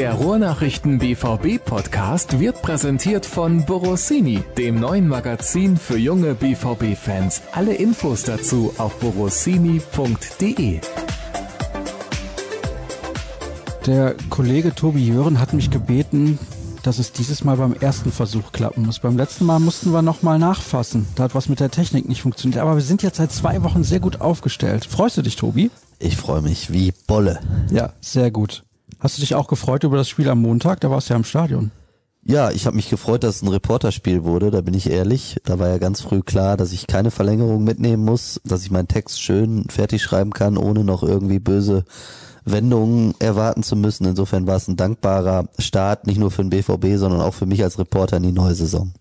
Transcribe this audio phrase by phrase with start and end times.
[0.00, 7.42] Der Ruhrnachrichten BVB Podcast wird präsentiert von Borossini, dem neuen Magazin für junge BVB Fans.
[7.52, 10.80] Alle Infos dazu auf borossini.de.
[13.84, 16.38] Der Kollege Tobi Jören hat mich gebeten,
[16.82, 19.00] dass es dieses Mal beim ersten Versuch klappen muss.
[19.00, 21.06] Beim letzten Mal mussten wir nochmal nachfassen.
[21.14, 22.62] Da hat was mit der Technik nicht funktioniert.
[22.62, 24.86] Aber wir sind jetzt seit zwei Wochen sehr gut aufgestellt.
[24.86, 25.70] Freust du dich, Tobi?
[25.98, 27.40] Ich freue mich wie Bolle.
[27.70, 28.64] Ja, sehr gut.
[29.00, 30.80] Hast du dich auch gefreut über das Spiel am Montag?
[30.80, 31.70] Da warst du ja im Stadion.
[32.22, 35.36] Ja, ich habe mich gefreut, dass es ein Reporterspiel wurde, da bin ich ehrlich.
[35.44, 38.88] Da war ja ganz früh klar, dass ich keine Verlängerung mitnehmen muss, dass ich meinen
[38.88, 41.84] Text schön fertig schreiben kann, ohne noch irgendwie böse
[42.44, 44.04] Wendungen erwarten zu müssen.
[44.04, 47.62] Insofern war es ein dankbarer Start, nicht nur für den BVB, sondern auch für mich
[47.62, 48.92] als Reporter in die neue Saison.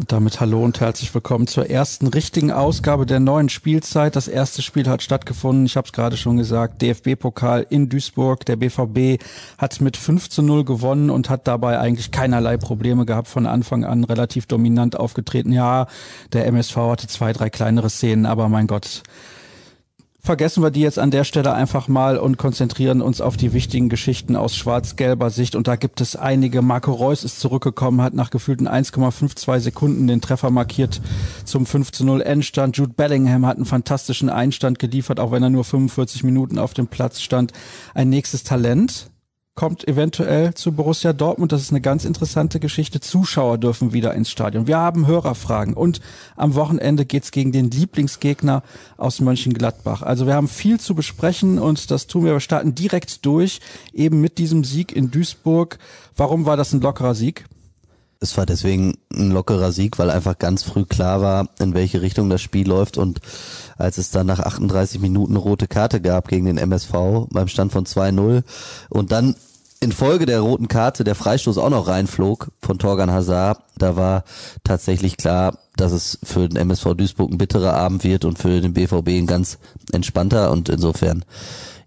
[0.00, 4.16] Und damit hallo und herzlich willkommen zur ersten richtigen Ausgabe der neuen Spielzeit.
[4.16, 8.46] Das erste Spiel hat stattgefunden, ich habe es gerade schon gesagt, DFB-Pokal in Duisburg.
[8.46, 9.22] Der BVB
[9.58, 13.84] hat mit 5 zu 0 gewonnen und hat dabei eigentlich keinerlei Probleme gehabt, von Anfang
[13.84, 15.52] an relativ dominant aufgetreten.
[15.52, 15.86] Ja,
[16.32, 19.02] der MSV hatte zwei, drei kleinere Szenen, aber mein Gott,
[20.22, 23.88] vergessen wir die jetzt an der Stelle einfach mal und konzentrieren uns auf die wichtigen
[23.88, 25.54] Geschichten aus schwarz-gelber Sicht.
[25.54, 26.62] Und da gibt es einige.
[26.62, 31.00] Marco Reus ist zurückgekommen, hat nach gefühlten 1,52 Sekunden den Treffer markiert
[31.44, 32.76] zum 5 zu 0 Endstand.
[32.76, 36.86] Jude Bellingham hat einen fantastischen Einstand geliefert, auch wenn er nur 45 Minuten auf dem
[36.86, 37.52] Platz stand.
[37.94, 39.09] Ein nächstes Talent
[39.60, 41.52] kommt eventuell zu Borussia Dortmund.
[41.52, 42.98] Das ist eine ganz interessante Geschichte.
[42.98, 44.66] Zuschauer dürfen wieder ins Stadion.
[44.66, 46.00] Wir haben Hörerfragen und
[46.34, 48.62] am Wochenende geht's gegen den Lieblingsgegner
[48.96, 50.00] aus Mönchengladbach.
[50.00, 52.32] Also wir haben viel zu besprechen und das tun wir.
[52.32, 53.60] Wir starten direkt durch,
[53.92, 55.78] eben mit diesem Sieg in Duisburg.
[56.16, 57.44] Warum war das ein lockerer Sieg?
[58.18, 62.30] Es war deswegen ein lockerer Sieg, weil einfach ganz früh klar war, in welche Richtung
[62.30, 63.20] das Spiel läuft und
[63.76, 67.84] als es dann nach 38 Minuten rote Karte gab gegen den MSV beim Stand von
[67.84, 68.42] 2-0
[68.88, 69.36] und dann
[69.82, 74.24] in Folge der roten Karte der Freistoß auch noch reinflog von Torgan Hazard, da war
[74.62, 78.74] tatsächlich klar, dass es für den MSV Duisburg ein bitterer Abend wird und für den
[78.74, 79.58] BVB ein ganz
[79.90, 81.24] entspannter und insofern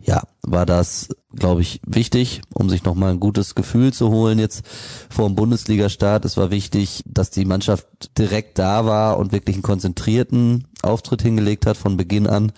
[0.02, 4.66] ja, war das, glaube ich, wichtig, um sich nochmal ein gutes Gefühl zu holen jetzt
[5.10, 6.26] vor dem Bundesliga-Start.
[6.26, 7.88] Es war wichtig, dass die Mannschaft
[8.18, 12.52] direkt da war und wirklich einen konzentrierten Auftritt hingelegt hat von Beginn an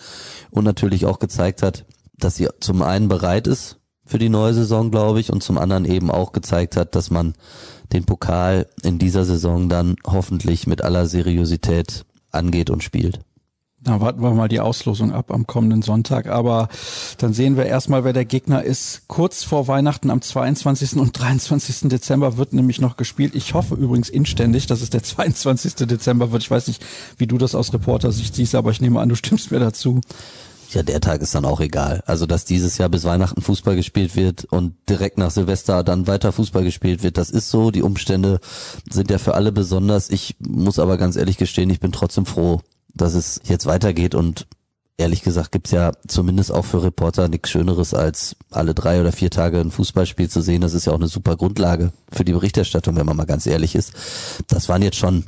[0.50, 1.84] und natürlich auch gezeigt hat,
[2.18, 3.75] dass sie zum einen bereit ist
[4.06, 7.34] für die neue Saison, glaube ich, und zum anderen eben auch gezeigt hat, dass man
[7.92, 13.20] den Pokal in dieser Saison dann hoffentlich mit aller Seriosität angeht und spielt.
[13.86, 16.26] Na, warten wir mal die Auslosung ab am kommenden Sonntag.
[16.26, 16.68] Aber
[17.18, 19.02] dann sehen wir erstmal, wer der Gegner ist.
[19.06, 20.96] Kurz vor Weihnachten am 22.
[20.96, 21.88] und 23.
[21.88, 23.36] Dezember wird nämlich noch gespielt.
[23.36, 25.74] Ich hoffe übrigens inständig, dass es der 22.
[25.86, 26.42] Dezember wird.
[26.42, 26.84] Ich weiß nicht,
[27.16, 30.00] wie du das aus Reportersicht siehst, aber ich nehme an, du stimmst mir dazu.
[30.70, 32.02] Ja, der Tag ist dann auch egal.
[32.06, 36.32] Also, dass dieses Jahr bis Weihnachten Fußball gespielt wird und direkt nach Silvester dann weiter
[36.32, 37.70] Fußball gespielt wird, das ist so.
[37.70, 38.40] Die Umstände
[38.90, 40.10] sind ja für alle besonders.
[40.10, 42.62] Ich muss aber ganz ehrlich gestehen, ich bin trotzdem froh,
[42.94, 44.46] dass es jetzt weitergeht und
[44.98, 49.30] ehrlich gesagt gibt's ja zumindest auch für Reporter nichts Schöneres, als alle drei oder vier
[49.30, 50.62] Tage ein Fußballspiel zu sehen.
[50.62, 53.74] Das ist ja auch eine super Grundlage für die Berichterstattung, wenn man mal ganz ehrlich
[53.74, 53.92] ist.
[54.48, 55.24] Das waren jetzt schon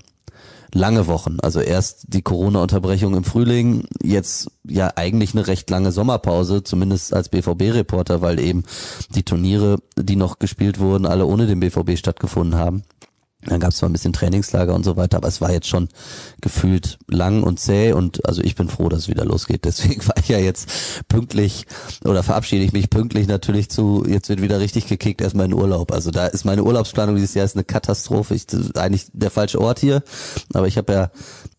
[0.72, 1.38] lange Wochen.
[1.40, 7.28] Also erst die Corona-Unterbrechung im Frühling, jetzt ja eigentlich eine recht lange Sommerpause, zumindest als
[7.28, 8.64] BVB-Reporter, weil eben
[9.14, 12.82] die Turniere, die noch gespielt wurden, alle ohne den BVB stattgefunden haben.
[13.44, 15.88] Dann gab es zwar ein bisschen Trainingslager und so weiter, aber es war jetzt schon
[16.40, 19.64] gefühlt lang und zäh und also ich bin froh, dass es wieder losgeht.
[19.64, 20.68] Deswegen war ich ja jetzt
[21.08, 21.66] pünktlich
[22.04, 25.92] oder verabschiede ich mich pünktlich natürlich zu, jetzt wird wieder richtig gekickt, erstmal in Urlaub.
[25.92, 28.34] Also da ist meine Urlaubsplanung dieses Jahr ist eine Katastrophe.
[28.34, 30.02] Ich, das ist eigentlich der falsche Ort hier,
[30.52, 31.10] aber ich habe ja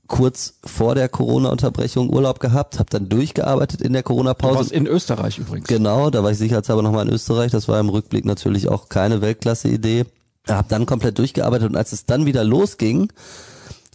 [0.07, 4.73] kurz vor der Corona-Unterbrechung Urlaub gehabt, habe dann durchgearbeitet in der Corona-Pause.
[4.73, 5.67] In Österreich übrigens.
[5.67, 7.51] Genau, da war ich sicherheitshalber nochmal in Österreich.
[7.51, 10.06] Das war im Rückblick natürlich auch keine Weltklasse-Idee
[10.50, 13.12] habe dann komplett durchgearbeitet und als es dann wieder losging,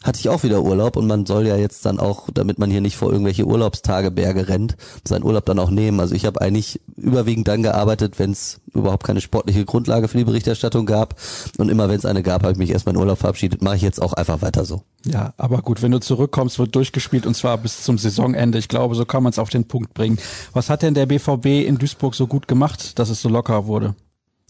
[0.04, 2.82] hatte ich auch wieder Urlaub und man soll ja jetzt dann auch, damit man hier
[2.82, 5.98] nicht vor irgendwelche Urlaubstageberge rennt, seinen Urlaub dann auch nehmen.
[5.98, 10.24] Also ich habe eigentlich überwiegend dann gearbeitet, wenn es überhaupt keine sportliche Grundlage für die
[10.24, 11.18] Berichterstattung gab.
[11.56, 13.62] Und immer wenn es eine gab, habe ich mich erstmal in Urlaub verabschiedet.
[13.62, 14.82] Mache ich jetzt auch einfach weiter so.
[15.06, 18.58] Ja, aber gut, wenn du zurückkommst, wird durchgespielt und zwar bis zum Saisonende.
[18.58, 20.18] Ich glaube, so kann man es auf den Punkt bringen.
[20.52, 23.94] Was hat denn der BVB in Duisburg so gut gemacht, dass es so locker wurde?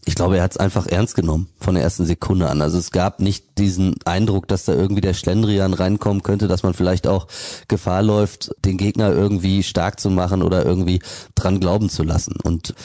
[0.07, 2.61] Ich glaube, er hat es einfach ernst genommen von der ersten Sekunde an.
[2.61, 6.75] Also es gab nicht diesen Eindruck, dass da irgendwie der Schlendrian reinkommen könnte, dass man
[6.75, 7.27] vielleicht auch
[7.67, 11.01] Gefahr läuft, den Gegner irgendwie stark zu machen oder irgendwie
[11.33, 12.35] dran glauben zu lassen.
[12.43, 12.75] Und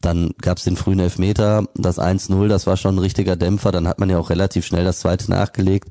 [0.00, 3.72] Dann gab es den frühen Elfmeter, das 1-0, das war schon ein richtiger Dämpfer.
[3.72, 5.88] Dann hat man ja auch relativ schnell das zweite nachgelegt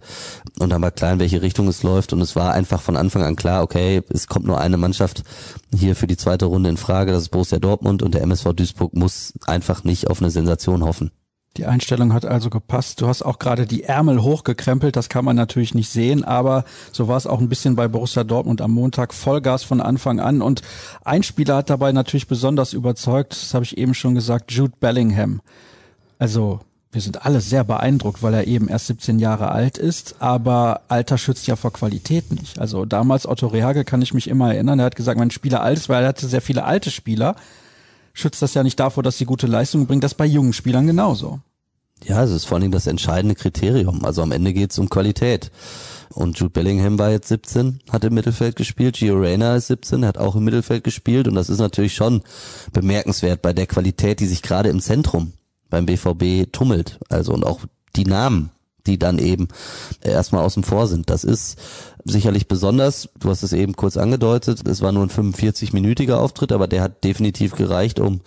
[0.60, 2.14] und dann war klar, in welche Richtung es läuft.
[2.14, 5.24] Und es war einfach von Anfang an klar, okay, es kommt nur eine Mannschaft
[5.76, 8.94] hier für die zweite Runde in Frage, das ist Borussia Dortmund und der MSV Duisburg
[8.94, 11.12] muss einfach nicht auf eine Sensation hoffen.
[11.58, 13.02] Die Einstellung hat also gepasst.
[13.02, 17.08] Du hast auch gerade die Ärmel hochgekrempelt, das kann man natürlich nicht sehen, aber so
[17.08, 19.12] war es auch ein bisschen bei Borussia Dortmund am Montag.
[19.12, 20.62] Vollgas von Anfang an und
[21.04, 25.42] ein Spieler hat dabei natürlich besonders überzeugt, das habe ich eben schon gesagt, Jude Bellingham.
[26.20, 26.60] Also
[26.92, 31.18] wir sind alle sehr beeindruckt, weil er eben erst 17 Jahre alt ist, aber Alter
[31.18, 32.60] schützt ja vor Qualität nicht.
[32.60, 35.80] Also damals Otto Rehage kann ich mich immer erinnern, er hat gesagt, mein Spieler alt
[35.80, 37.36] ist, weil er hatte sehr viele alte Spieler
[38.18, 40.02] schützt das ja nicht davor, dass sie gute Leistungen bringen.
[40.02, 41.40] Das bei jungen Spielern genauso.
[42.04, 44.04] Ja, es ist vor allem das entscheidende Kriterium.
[44.06, 45.52] Also am Ende geht es um Qualität.
[46.14, 48.96] Und Jude Bellingham war jetzt 17, hat im Mittelfeld gespielt.
[48.98, 51.28] Gio Reyna ist 17, hat auch im Mittelfeld gespielt.
[51.28, 52.22] Und das ist natürlich schon
[52.74, 55.34] bemerkenswert bei der Qualität, die sich gerade im Zentrum
[55.70, 57.00] beim BVB tummelt.
[57.10, 57.62] Also und auch
[57.96, 58.52] die Namen,
[58.88, 59.48] die dann eben
[60.02, 61.10] erstmal außen vor sind.
[61.10, 61.60] Das ist
[62.04, 63.10] sicherlich besonders.
[63.20, 64.68] Du hast es eben kurz angedeutet.
[64.68, 68.22] Es war nur ein 45-minütiger Auftritt, aber der hat definitiv gereicht, um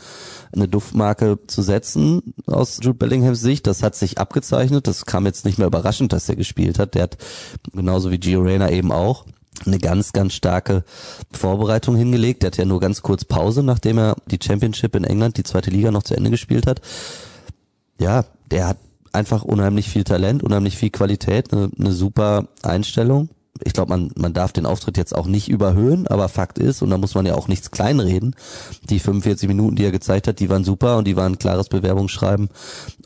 [0.52, 3.66] eine Duftmarke zu setzen aus Jude Bellinghams Sicht.
[3.66, 4.86] Das hat sich abgezeichnet.
[4.86, 6.94] Das kam jetzt nicht mehr überraschend, dass er gespielt hat.
[6.94, 7.16] Der hat
[7.72, 9.24] genauso wie Gio Reyna eben auch
[9.66, 10.84] eine ganz, ganz starke
[11.32, 12.42] Vorbereitung hingelegt.
[12.42, 15.70] Der hat ja nur ganz kurz Pause, nachdem er die Championship in England, die zweite
[15.70, 16.80] Liga noch zu Ende gespielt hat.
[17.98, 18.78] Ja, der hat
[19.12, 23.28] einfach unheimlich viel Talent, unheimlich viel Qualität, eine, eine super Einstellung
[23.64, 26.90] ich glaube, man, man darf den Auftritt jetzt auch nicht überhöhen, aber Fakt ist, und
[26.90, 28.34] da muss man ja auch nichts kleinreden,
[28.88, 31.68] die 45 Minuten, die er gezeigt hat, die waren super und die waren ein klares
[31.68, 32.48] Bewerbungsschreiben,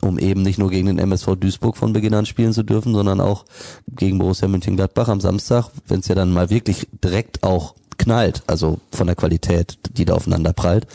[0.01, 3.19] um eben nicht nur gegen den MSV Duisburg von Beginn an spielen zu dürfen, sondern
[3.19, 3.45] auch
[3.87, 8.79] gegen Borussia Mönchengladbach am Samstag, wenn es ja dann mal wirklich direkt auch knallt, also
[8.91, 10.87] von der Qualität, die da aufeinander prallt.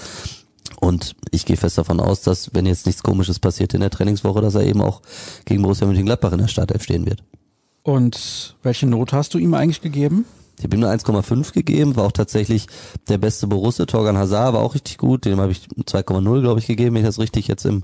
[0.81, 4.41] Und ich gehe fest davon aus, dass, wenn jetzt nichts Komisches passiert in der Trainingswoche,
[4.41, 5.03] dass er eben auch
[5.45, 7.23] gegen Borussia Mönchengladbach in der Startelf stehen wird.
[7.83, 10.25] Und welche Note hast du ihm eigentlich gegeben?
[10.59, 12.67] Ich habe ihm nur 1,5 gegeben, war auch tatsächlich
[13.09, 13.87] der beste Borusse.
[13.87, 17.09] Torgan Hazard war auch richtig gut, dem habe ich 2,0, glaube ich, gegeben, wenn ich
[17.09, 17.83] das richtig jetzt im,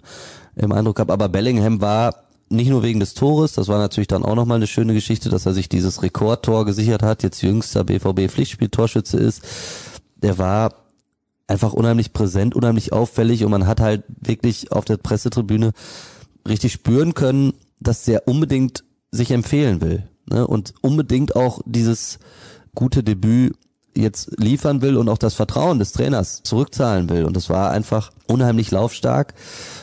[0.57, 1.13] im Eindruck habe.
[1.13, 2.15] Aber Bellingham war
[2.49, 5.47] nicht nur wegen des Tores, das war natürlich dann auch nochmal eine schöne Geschichte, dass
[5.47, 9.43] er sich dieses Rekordtor gesichert hat, jetzt jüngster BVB-Pflichtspiel-Torschütze ist.
[10.23, 10.86] Der war
[11.47, 15.73] einfach unheimlich präsent, unheimlich auffällig und man hat halt wirklich auf der Pressetribüne
[16.47, 20.47] richtig spüren können, dass der unbedingt sich empfehlen will ne?
[20.47, 22.19] und unbedingt auch dieses
[22.75, 23.55] gute Debüt
[23.97, 27.25] jetzt liefern will und auch das Vertrauen des Trainers zurückzahlen will.
[27.25, 29.35] Und das war einfach unheimlich laufstark.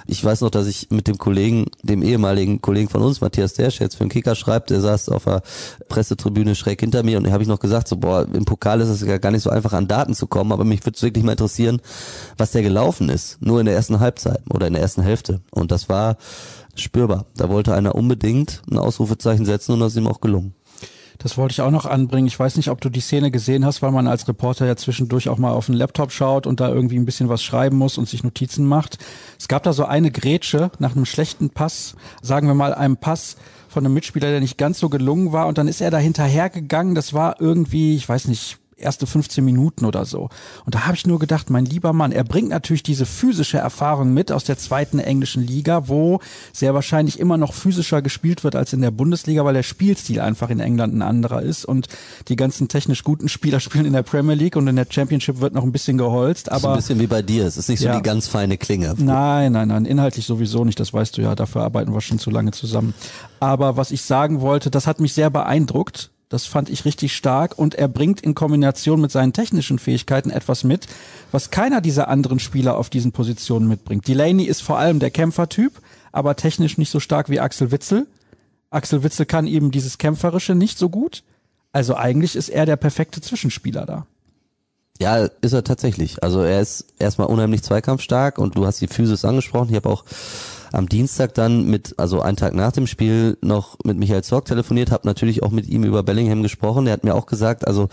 [0.05, 3.79] Ich weiß noch, dass ich mit dem Kollegen, dem ehemaligen Kollegen von uns, Matthias Dersch,
[3.79, 5.41] jetzt für den Kicker schreibt, der saß auf der
[5.87, 9.01] Pressetribüne schräg hinter mir und habe ich noch gesagt, so boah, im Pokal ist es
[9.01, 11.31] ja gar nicht so einfach an Daten zu kommen, aber mich würde es wirklich mal
[11.31, 11.81] interessieren,
[12.37, 15.41] was der gelaufen ist, nur in der ersten Halbzeit oder in der ersten Hälfte.
[15.51, 16.17] Und das war
[16.75, 17.25] spürbar.
[17.35, 20.53] Da wollte einer unbedingt ein Ausrufezeichen setzen und das ist ihm auch gelungen.
[21.17, 22.27] Das wollte ich auch noch anbringen.
[22.27, 25.29] Ich weiß nicht, ob du die Szene gesehen hast, weil man als Reporter ja zwischendurch
[25.29, 28.09] auch mal auf den Laptop schaut und da irgendwie ein bisschen was schreiben muss und
[28.09, 28.97] sich Notizen macht.
[29.39, 33.37] Es gab da so eine Grätsche nach einem schlechten Pass, sagen wir mal einem Pass
[33.69, 36.95] von einem Mitspieler, der nicht ganz so gelungen war und dann ist er da hinterhergegangen.
[36.95, 40.29] Das war irgendwie, ich weiß nicht, erste 15 Minuten oder so.
[40.65, 44.13] Und da habe ich nur gedacht, mein lieber Mann, er bringt natürlich diese physische Erfahrung
[44.13, 46.19] mit aus der zweiten englischen Liga, wo
[46.51, 50.49] sehr wahrscheinlich immer noch physischer gespielt wird als in der Bundesliga, weil der Spielstil einfach
[50.49, 51.87] in England ein anderer ist und
[52.27, 55.53] die ganzen technisch guten Spieler spielen in der Premier League und in der Championship wird
[55.53, 56.51] noch ein bisschen geholzt.
[56.51, 57.45] Aber ist ein bisschen wie bei dir.
[57.45, 58.95] Es ist nicht so ja, die ganz feine Klinge.
[58.97, 60.79] Nein, nein, nein, inhaltlich sowieso nicht.
[60.79, 61.35] Das weißt du ja.
[61.35, 62.93] Dafür arbeiten wir schon zu lange zusammen.
[63.39, 67.59] Aber was ich sagen wollte, das hat mich sehr beeindruckt das fand ich richtig stark
[67.59, 70.87] und er bringt in Kombination mit seinen technischen Fähigkeiten etwas mit,
[71.31, 74.07] was keiner dieser anderen Spieler auf diesen Positionen mitbringt.
[74.07, 75.73] Delaney ist vor allem der Kämpfertyp,
[76.11, 78.07] aber technisch nicht so stark wie Axel Witzel.
[78.71, 81.21] Axel Witzel kann eben dieses Kämpferische nicht so gut.
[81.71, 84.07] Also eigentlich ist er der perfekte Zwischenspieler da.
[84.99, 86.23] Ja, ist er tatsächlich.
[86.23, 89.69] Also er ist erstmal unheimlich zweikampfstark und du hast die Physis angesprochen.
[89.69, 90.03] Ich habe auch
[90.73, 94.91] am Dienstag dann mit, also einen Tag nach dem Spiel noch mit Michael Zorg telefoniert,
[94.91, 96.87] habe natürlich auch mit ihm über Bellingham gesprochen.
[96.87, 97.89] Er hat mir auch gesagt, also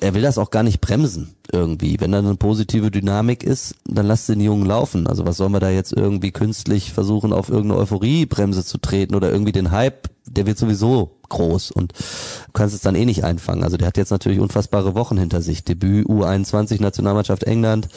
[0.00, 1.98] er will das auch gar nicht bremsen irgendwie.
[1.98, 5.08] Wenn da eine positive Dynamik ist, dann lass den Jungen laufen.
[5.08, 9.32] Also was sollen wir da jetzt irgendwie künstlich versuchen, auf irgendeine Euphoriebremse zu treten oder
[9.32, 13.64] irgendwie den Hype, der wird sowieso groß und du kannst es dann eh nicht einfangen.
[13.64, 15.64] Also der hat jetzt natürlich unfassbare Wochen hinter sich.
[15.64, 17.88] Debüt U21 Nationalmannschaft England,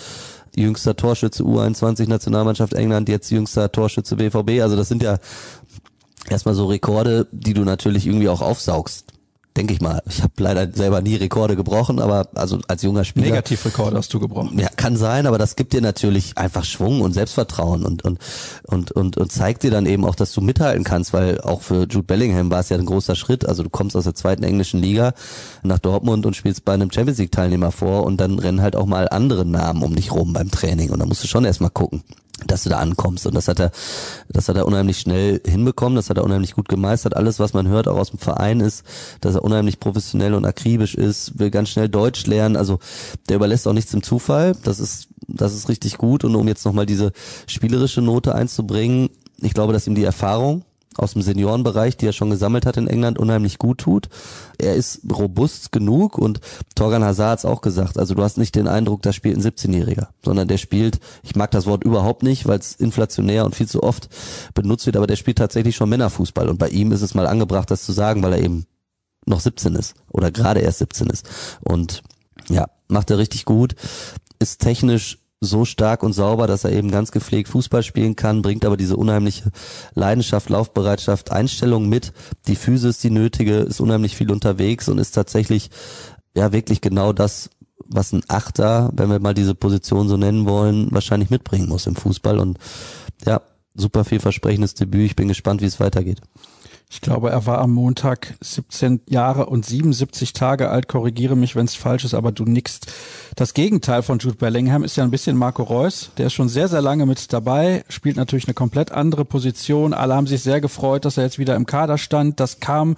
[0.55, 4.62] jüngster Torschütze U21 Nationalmannschaft England, jetzt jüngster Torschütze BVB.
[4.62, 5.17] Also das sind ja
[6.29, 9.05] erstmal so Rekorde, die du natürlich irgendwie auch aufsaugst
[9.58, 10.01] denke ich mal.
[10.08, 13.27] Ich habe leider selber nie Rekorde gebrochen, aber also als junger Spieler.
[13.27, 14.58] Negativrekorde hast du gebrochen.
[14.58, 18.20] Ja, kann sein, aber das gibt dir natürlich einfach Schwung und Selbstvertrauen und und
[18.63, 21.86] und und, und zeigt dir dann eben auch, dass du mithalten kannst, weil auch für
[21.88, 23.46] Jude Bellingham war es ja ein großer Schritt.
[23.46, 25.13] Also du kommst aus der zweiten englischen Liga
[25.63, 28.86] nach Dortmund und spielst bei einem Champions League Teilnehmer vor und dann rennen halt auch
[28.86, 32.03] mal andere Namen um dich rum beim Training und da musst du schon erstmal gucken
[32.48, 33.25] dass du da ankommst.
[33.25, 33.71] Und das hat er,
[34.29, 37.15] das hat er unheimlich schnell hinbekommen, das hat er unheimlich gut gemeistert.
[37.15, 38.83] Alles, was man hört, auch aus dem Verein ist,
[39.21, 42.55] dass er unheimlich professionell und akribisch ist, will ganz schnell Deutsch lernen.
[42.55, 42.79] Also
[43.29, 44.55] der überlässt auch nichts im Zufall.
[44.63, 46.24] Das ist, das ist richtig gut.
[46.24, 47.12] Und um jetzt nochmal diese
[47.48, 49.10] spielerische Note einzubringen,
[49.41, 50.63] ich glaube, dass ihm die Erfahrung
[50.98, 54.10] aus dem Seniorenbereich, die er schon gesammelt hat in England, unheimlich gut tut.
[54.57, 56.41] Er ist robust genug und
[56.75, 57.98] Torgan Hazard hat's auch gesagt.
[57.98, 61.51] Also du hast nicht den Eindruck, da spielt ein 17-Jähriger, sondern der spielt, ich mag
[61.51, 64.10] das Wort überhaupt nicht, weil es inflationär und viel zu oft
[64.53, 67.71] benutzt wird, aber der spielt tatsächlich schon Männerfußball und bei ihm ist es mal angebracht,
[67.71, 68.65] das zu sagen, weil er eben
[69.25, 71.25] noch 17 ist oder gerade erst 17 ist.
[71.62, 72.01] Und
[72.50, 73.75] ja, macht er richtig gut,
[74.39, 78.63] ist technisch so stark und sauber, dass er eben ganz gepflegt Fußball spielen kann, bringt
[78.63, 79.51] aber diese unheimliche
[79.95, 82.13] Leidenschaft, Laufbereitschaft, Einstellung mit.
[82.48, 85.71] Die Physis, die nötige, ist unheimlich viel unterwegs und ist tatsächlich
[86.36, 87.50] ja wirklich genau das,
[87.88, 91.95] was ein Achter, wenn wir mal diese Position so nennen wollen, wahrscheinlich mitbringen muss im
[91.95, 92.60] Fußball und
[93.25, 93.41] ja,
[93.74, 95.05] super vielversprechendes Debüt.
[95.05, 96.21] Ich bin gespannt, wie es weitergeht.
[96.93, 100.89] Ich glaube, er war am Montag 17 Jahre und 77 Tage alt.
[100.89, 102.91] Korrigiere mich, wenn es falsch ist, aber du nickst.
[103.38, 106.12] Das Gegenteil von Jude Bellingham ist ja ein bisschen Marco Reus.
[106.17, 109.93] Der ist schon sehr, sehr lange mit dabei, spielt natürlich eine komplett andere Position.
[109.93, 112.41] Alle haben sich sehr gefreut, dass er jetzt wieder im Kader stand.
[112.41, 112.98] Das kam,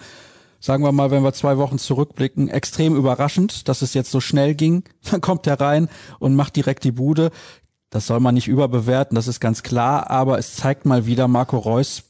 [0.60, 4.56] sagen wir mal, wenn wir zwei Wochen zurückblicken, extrem überraschend, dass es jetzt so schnell
[4.56, 4.86] ging.
[5.12, 7.30] Dann kommt er rein und macht direkt die Bude.
[7.92, 11.60] Das soll man nicht überbewerten, das ist ganz klar, aber es zeigt mal wieder, Marco
[11.60, 12.02] Reus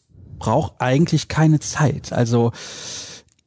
[0.43, 2.11] braucht eigentlich keine Zeit.
[2.11, 2.51] Also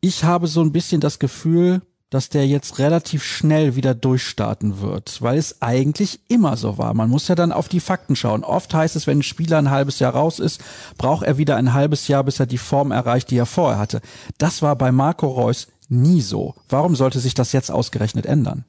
[0.01, 5.21] ich habe so ein bisschen das Gefühl, dass der jetzt relativ schnell wieder durchstarten wird,
[5.21, 6.95] weil es eigentlich immer so war.
[6.95, 8.45] Man muss ja dann auf die Fakten schauen.
[8.45, 10.63] Oft heißt es, wenn ein Spieler ein halbes Jahr raus ist,
[10.97, 14.01] braucht er wieder ein halbes Jahr, bis er die Form erreicht, die er vorher hatte.
[14.39, 16.55] Das war bei Marco Reus nie so.
[16.71, 18.65] Warum sollte sich das jetzt ausgerechnet ändern?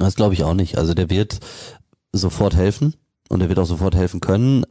[0.00, 0.78] Das glaube ich auch nicht.
[0.78, 1.38] Also der wird
[2.10, 2.96] sofort helfen
[3.28, 4.64] und er wird auch sofort helfen können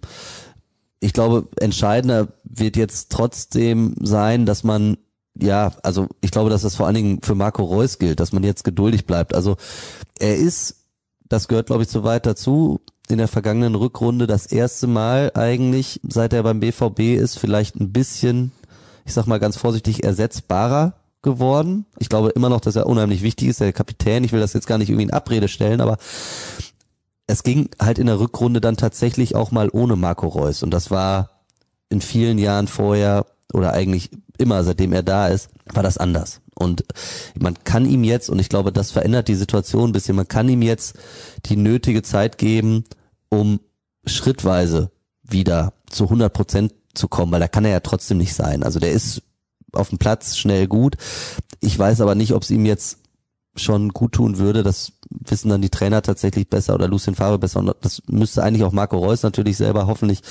[1.00, 4.98] ich glaube, entscheidender wird jetzt trotzdem sein, dass man
[5.40, 8.44] ja, also ich glaube, dass das vor allen Dingen für Marco Reus gilt, dass man
[8.44, 9.36] jetzt geduldig bleibt.
[9.36, 9.58] Also
[10.20, 10.86] er ist,
[11.30, 16.02] das gehört glaube ich so weit dazu, in der vergangenen Rückrunde das erste Mal eigentlich,
[16.08, 18.52] seit er beim BVB ist, vielleicht ein bisschen,
[19.06, 21.86] ich sag mal ganz vorsichtig, ersetzbarer geworden.
[22.00, 24.24] Ich glaube immer noch, dass er unheimlich wichtig ist, der Kapitän.
[24.24, 25.98] Ich will das jetzt gar nicht irgendwie in Abrede stellen, aber
[27.28, 30.92] es ging halt in der Rückrunde dann tatsächlich auch mal ohne Marco Reus und das
[30.92, 31.37] war
[31.90, 36.42] in vielen Jahren vorher oder eigentlich immer seitdem er da ist, war das anders.
[36.56, 36.84] Und
[37.40, 40.50] man kann ihm jetzt, und ich glaube, das verändert die Situation ein bisschen, man kann
[40.50, 40.98] ihm jetzt
[41.46, 42.84] die nötige Zeit geben,
[43.30, 43.60] um
[44.06, 44.92] schrittweise
[45.24, 48.64] wieder zu 100 Prozent zu kommen, weil da kann er ja trotzdem nicht sein.
[48.64, 49.22] Also der ist
[49.74, 50.96] auf dem Platz schnell gut.
[51.60, 53.00] Ich weiß aber nicht, ob es ihm jetzt
[53.56, 54.64] schon gut tun würde.
[54.64, 57.60] Das wissen dann die Trainer tatsächlich besser oder Lucien Favre besser.
[57.60, 60.22] Und das müsste eigentlich auch Marco Reus natürlich selber hoffentlich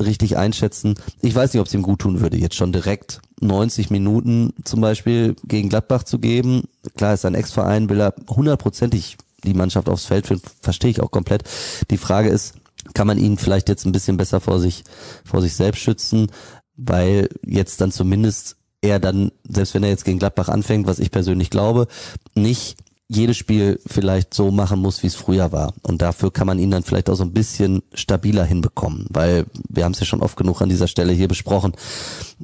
[0.00, 0.94] richtig einschätzen.
[1.22, 4.80] Ich weiß nicht, ob es ihm gut tun würde, jetzt schon direkt 90 Minuten zum
[4.80, 6.64] Beispiel gegen Gladbach zu geben.
[6.96, 11.10] Klar ist ein Ex-Verein, will er hundertprozentig die Mannschaft aufs Feld führen, verstehe ich auch
[11.10, 11.44] komplett.
[11.90, 12.54] Die Frage ist,
[12.94, 14.84] kann man ihn vielleicht jetzt ein bisschen besser vor sich,
[15.24, 16.28] vor sich selbst schützen,
[16.76, 21.10] weil jetzt dann zumindest er dann, selbst wenn er jetzt gegen Gladbach anfängt, was ich
[21.10, 21.88] persönlich glaube,
[22.34, 22.76] nicht
[23.08, 25.72] jedes Spiel vielleicht so machen muss, wie es früher war.
[25.82, 29.84] Und dafür kann man ihn dann vielleicht auch so ein bisschen stabiler hinbekommen, weil wir
[29.84, 31.72] haben es ja schon oft genug an dieser Stelle hier besprochen,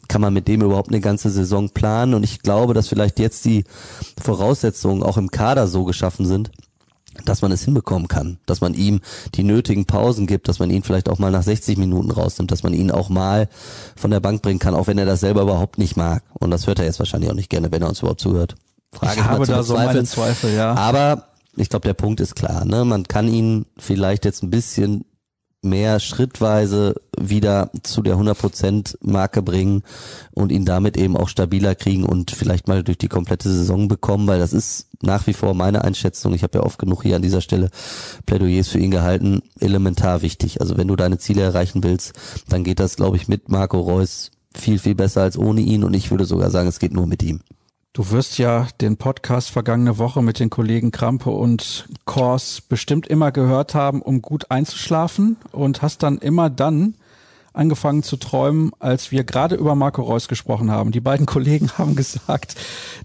[0.09, 2.15] kann man mit dem überhaupt eine ganze Saison planen.
[2.15, 3.65] Und ich glaube, dass vielleicht jetzt die
[4.23, 6.51] Voraussetzungen auch im Kader so geschaffen sind,
[7.25, 9.01] dass man es hinbekommen kann, dass man ihm
[9.35, 12.63] die nötigen Pausen gibt, dass man ihn vielleicht auch mal nach 60 Minuten rausnimmt, dass
[12.63, 13.49] man ihn auch mal
[13.97, 16.23] von der Bank bringen kann, auch wenn er das selber überhaupt nicht mag.
[16.39, 18.55] Und das hört er jetzt wahrscheinlich auch nicht gerne, wenn er uns überhaupt zuhört.
[18.93, 20.75] Frage ich habe da so meine Zweifel, ja.
[20.75, 22.65] Aber ich glaube, der Punkt ist klar.
[22.65, 22.85] Ne?
[22.85, 25.05] Man kann ihn vielleicht jetzt ein bisschen
[25.65, 29.83] mehr schrittweise wieder zu der 100% Marke bringen
[30.33, 34.27] und ihn damit eben auch stabiler kriegen und vielleicht mal durch die komplette Saison bekommen,
[34.27, 36.35] weil das ist nach wie vor meine Einschätzung.
[36.35, 37.71] Ich habe ja oft genug hier an dieser Stelle
[38.27, 40.61] Plädoyers für ihn gehalten, elementar wichtig.
[40.61, 42.13] Also wenn du deine Ziele erreichen willst,
[42.49, 45.95] dann geht das, glaube ich, mit Marco Reus viel, viel besser als ohne ihn und
[45.95, 47.41] ich würde sogar sagen, es geht nur mit ihm.
[47.95, 53.33] Du wirst ja den Podcast vergangene Woche mit den Kollegen Krampe und Kors bestimmt immer
[53.33, 56.95] gehört haben, um gut einzuschlafen und hast dann immer dann
[57.53, 60.91] angefangen zu träumen, als wir gerade über Marco Reus gesprochen haben.
[60.91, 62.57] Die beiden Kollegen haben gesagt,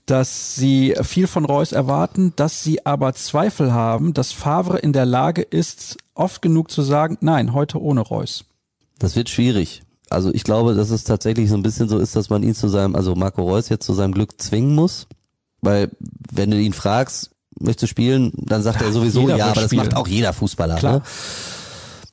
[0.05, 5.05] dass sie viel von Reus erwarten, dass sie aber Zweifel haben, dass Favre in der
[5.05, 8.45] Lage ist, oft genug zu sagen, nein, heute ohne Reus.
[8.99, 9.81] Das wird schwierig.
[10.09, 12.67] Also ich glaube, dass es tatsächlich so ein bisschen so ist, dass man ihn zu
[12.67, 15.07] seinem, also Marco Reus jetzt zu seinem Glück zwingen muss.
[15.61, 15.91] Weil
[16.31, 19.71] wenn du ihn fragst, möchtest du spielen, dann sagt ja, er sowieso ja, aber das
[19.73, 20.75] macht auch jeder Fußballer.
[20.75, 20.93] Klar.
[20.93, 21.01] Ne?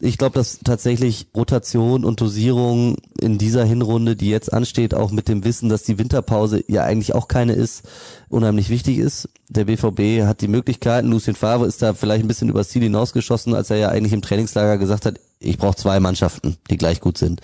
[0.05, 5.29] Ich glaube, dass tatsächlich Rotation und Dosierung in dieser Hinrunde, die jetzt ansteht, auch mit
[5.29, 7.85] dem Wissen, dass die Winterpause ja eigentlich auch keine ist,
[8.29, 9.31] unheimlich wichtig ist.
[9.49, 11.09] Der BVB hat die Möglichkeiten.
[11.09, 14.21] Lucien Favre ist da vielleicht ein bisschen übers Ziel hinausgeschossen, als er ja eigentlich im
[14.21, 17.41] Trainingslager gesagt hat, ich brauche zwei Mannschaften, die gleich gut sind.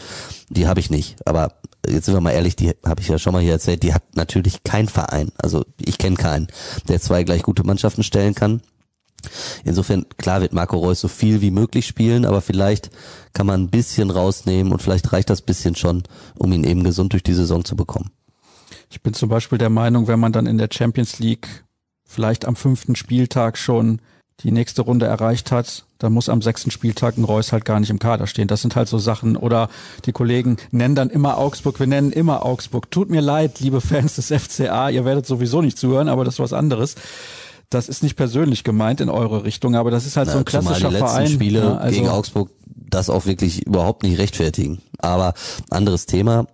[0.50, 1.16] Die habe ich nicht.
[1.26, 1.54] Aber
[1.88, 4.02] jetzt sind wir mal ehrlich, die habe ich ja schon mal hier erzählt, die hat
[4.16, 5.32] natürlich kein Verein.
[5.38, 6.48] Also ich kenne keinen,
[6.88, 8.60] der zwei gleich gute Mannschaften stellen kann.
[9.64, 12.90] Insofern, klar wird Marco Reus so viel wie möglich spielen, aber vielleicht
[13.32, 16.02] kann man ein bisschen rausnehmen und vielleicht reicht das bisschen schon,
[16.36, 18.10] um ihn eben gesund durch die Saison zu bekommen.
[18.90, 21.64] Ich bin zum Beispiel der Meinung, wenn man dann in der Champions League
[22.04, 24.00] vielleicht am fünften Spieltag schon
[24.42, 27.90] die nächste Runde erreicht hat, dann muss am sechsten Spieltag ein Reus halt gar nicht
[27.90, 28.48] im Kader stehen.
[28.48, 29.36] Das sind halt so Sachen.
[29.36, 29.68] Oder
[30.06, 31.78] die Kollegen nennen dann immer Augsburg.
[31.78, 32.90] Wir nennen immer Augsburg.
[32.90, 34.88] Tut mir leid, liebe Fans des FCA.
[34.88, 36.94] Ihr werdet sowieso nicht zuhören, aber das ist was anderes
[37.70, 40.44] das ist nicht persönlich gemeint in eure Richtung, aber das ist halt Na, so ein
[40.44, 41.28] klassischer die letzten Verein.
[41.28, 44.82] Spiele ja, also gegen Augsburg das auch wirklich überhaupt nicht rechtfertigen.
[44.98, 45.34] Aber
[45.70, 46.46] anderes Thema.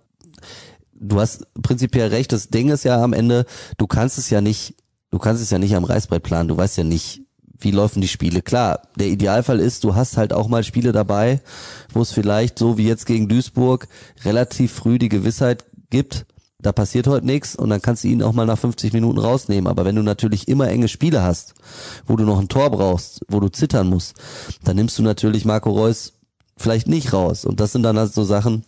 [0.93, 2.31] Du hast prinzipiell recht.
[2.31, 3.45] Das Ding ist ja am Ende,
[3.77, 4.75] du kannst es ja nicht,
[5.09, 6.47] du kannst es ja nicht am Reißbrett planen.
[6.47, 7.21] Du weißt ja nicht,
[7.59, 8.43] wie laufen die Spiele.
[8.43, 11.41] Klar, der Idealfall ist, du hast halt auch mal Spiele dabei,
[11.93, 13.87] wo es vielleicht so wie jetzt gegen Duisburg
[14.23, 16.25] relativ früh die Gewissheit gibt,
[16.59, 19.67] da passiert heute nichts und dann kannst du ihn auch mal nach 50 Minuten rausnehmen.
[19.67, 21.53] Aber wenn du natürlich immer enge Spiele hast,
[22.07, 24.15] wo du noch ein Tor brauchst, wo du zittern musst,
[24.63, 26.13] dann nimmst du natürlich Marco Reus
[26.57, 27.45] vielleicht nicht raus.
[27.45, 28.63] Und das sind dann halt so Sachen,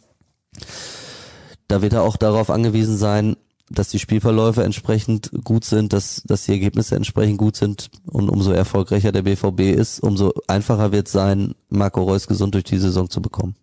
[1.68, 3.36] da wird er auch darauf angewiesen sein,
[3.72, 8.52] dass die Spielverläufe entsprechend gut sind, dass, dass die Ergebnisse entsprechend gut sind und umso
[8.52, 13.10] erfolgreicher der BVB ist, umso einfacher wird es sein, Marco Reus gesund durch die Saison
[13.10, 13.56] zu bekommen.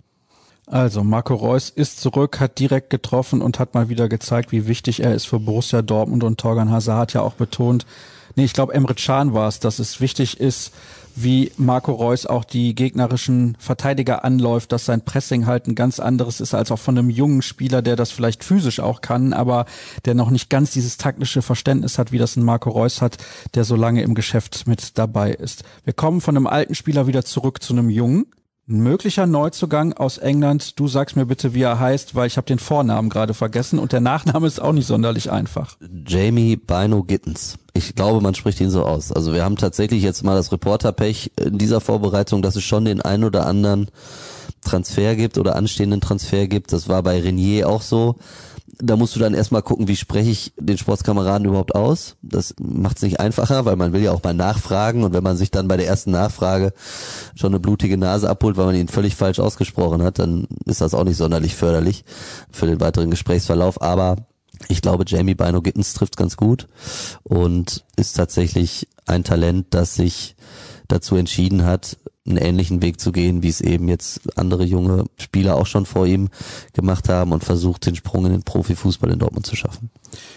[0.67, 5.01] Also Marco Reus ist zurück, hat direkt getroffen und hat mal wieder gezeigt, wie wichtig
[5.01, 7.87] er ist für Borussia Dortmund und Torgan Hazard hat ja auch betont,
[8.35, 10.73] nee, ich glaube Emre Can war es, dass es wichtig ist,
[11.15, 16.41] wie Marco Reus auch die gegnerischen Verteidiger anläuft, dass sein Pressing halt ein ganz anderes
[16.41, 19.67] ist als auch von einem jungen Spieler, der das vielleicht physisch auch kann, aber
[20.05, 23.19] der noch nicht ganz dieses taktische Verständnis hat, wie das ein Marco Reus hat,
[23.55, 25.63] der so lange im Geschäft mit dabei ist.
[25.85, 28.27] Wir kommen von einem alten Spieler wieder zurück zu einem jungen
[28.69, 30.79] ein möglicher Neuzugang aus England.
[30.79, 33.93] Du sagst mir bitte, wie er heißt, weil ich habe den Vornamen gerade vergessen und
[33.93, 35.77] der Nachname ist auch nicht sonderlich einfach.
[36.07, 37.59] Jamie Bino Gittens.
[37.75, 39.13] Ich glaube, man spricht ihn so aus.
[39.13, 43.01] Also wir haben tatsächlich jetzt mal das Reporterpech in dieser Vorbereitung, dass es schon den
[43.01, 43.89] einen oder anderen
[44.63, 46.73] Transfer gibt oder anstehenden Transfer gibt.
[46.73, 48.17] Das war bei Renier auch so
[48.79, 52.17] da musst du dann erstmal gucken, wie spreche ich den Sportskameraden überhaupt aus.
[52.23, 55.37] Das macht es nicht einfacher, weil man will ja auch mal nachfragen und wenn man
[55.37, 56.73] sich dann bei der ersten Nachfrage
[57.35, 60.95] schon eine blutige Nase abholt, weil man ihn völlig falsch ausgesprochen hat, dann ist das
[60.95, 62.05] auch nicht sonderlich förderlich
[62.51, 63.81] für den weiteren Gesprächsverlauf.
[63.81, 64.17] Aber
[64.69, 66.67] ich glaube, Jamie Bino Gittens trifft ganz gut
[67.23, 70.37] und ist tatsächlich ein Talent, das sich
[70.89, 75.57] dazu entschieden hat, einen ähnlichen Weg zu gehen, wie es eben jetzt andere junge Spieler
[75.57, 76.29] auch schon vor ihm
[76.73, 79.91] gemacht haben und versucht, den Sprung in den Profifußball in Dortmund zu schaffen.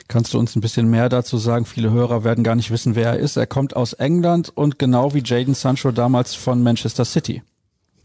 [0.08, 1.65] Kannst du uns ein bisschen mehr dazu sagen?
[1.65, 3.38] Viele Hörer werden gar nicht wissen, wer er ist.
[3.38, 7.41] Er kommt aus England und genau wie Jaden Sancho damals von Manchester City.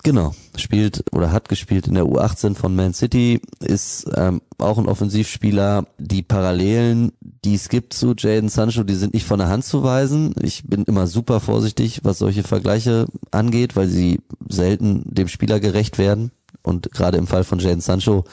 [0.04, 4.86] Genau, spielt oder hat gespielt in der U18 von Man City, ist ähm, auch ein
[4.86, 5.86] Offensivspieler.
[5.96, 9.82] Die Parallelen, die es gibt zu Jaden Sancho, die sind nicht von der Hand zu
[9.82, 10.34] weisen.
[10.42, 15.96] Ich bin immer super vorsichtig, was solche Vergleiche angeht, weil sie selten dem Spieler gerecht
[15.96, 16.32] werden.
[16.62, 18.24] Und gerade im Fall von Jaden Sancho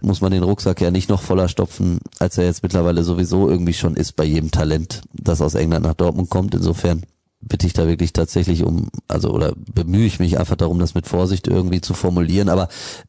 [0.00, 3.72] muss man den Rucksack ja nicht noch voller stopfen, als er jetzt mittlerweile sowieso irgendwie
[3.72, 6.56] schon ist bei jedem Talent, das aus England nach Dortmund kommt.
[6.56, 7.04] Insofern
[7.40, 11.06] bitte ich da wirklich tatsächlich um, also oder bemühe ich mich einfach darum, das mit
[11.06, 12.68] Vorsicht irgendwie zu formulieren, aber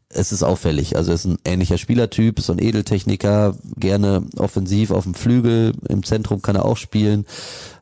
[0.10, 0.96] es ist auffällig.
[0.96, 6.04] Also er ist ein ähnlicher Spielertyp, so ein Edeltechniker, gerne offensiv auf dem Flügel, im
[6.04, 7.26] Zentrum kann er auch spielen,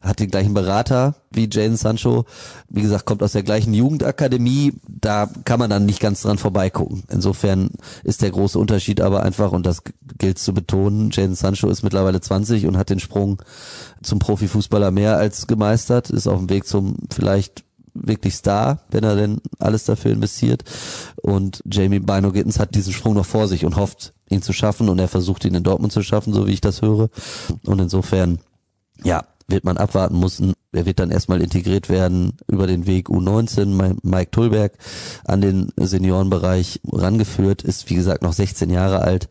[0.08, 2.26] hat den gleichen Berater wie Jane Sancho.
[2.70, 7.04] Wie gesagt, kommt aus der gleichen Jugendakademie, da kann man dann nicht ganz dran vorbeigucken.
[7.10, 7.72] Insofern
[8.04, 9.84] ist der große Unterschied aber einfach, und das
[10.18, 13.42] gilt zu betonen, Jane Sancho ist mittlerweile 20 und hat den Sprung
[14.02, 19.16] zum Profifußballer mehr als gemeistert, ist auf dem Weg zum vielleicht wirklich Star, wenn er
[19.16, 20.64] denn alles dafür investiert.
[21.22, 24.90] Und Jamie Bino Gittens hat diesen Sprung noch vor sich und hofft, ihn zu schaffen.
[24.90, 27.10] Und er versucht ihn in Dortmund zu schaffen, so wie ich das höre.
[27.66, 28.40] Und insofern,
[29.04, 30.54] ja, wird man abwarten müssen.
[30.72, 33.98] Er wird dann erstmal integriert werden über den Weg U19.
[34.04, 34.74] Mike Tulberg
[35.26, 39.30] an den Seniorenbereich rangeführt, ist wie gesagt noch 16 Jahre alt.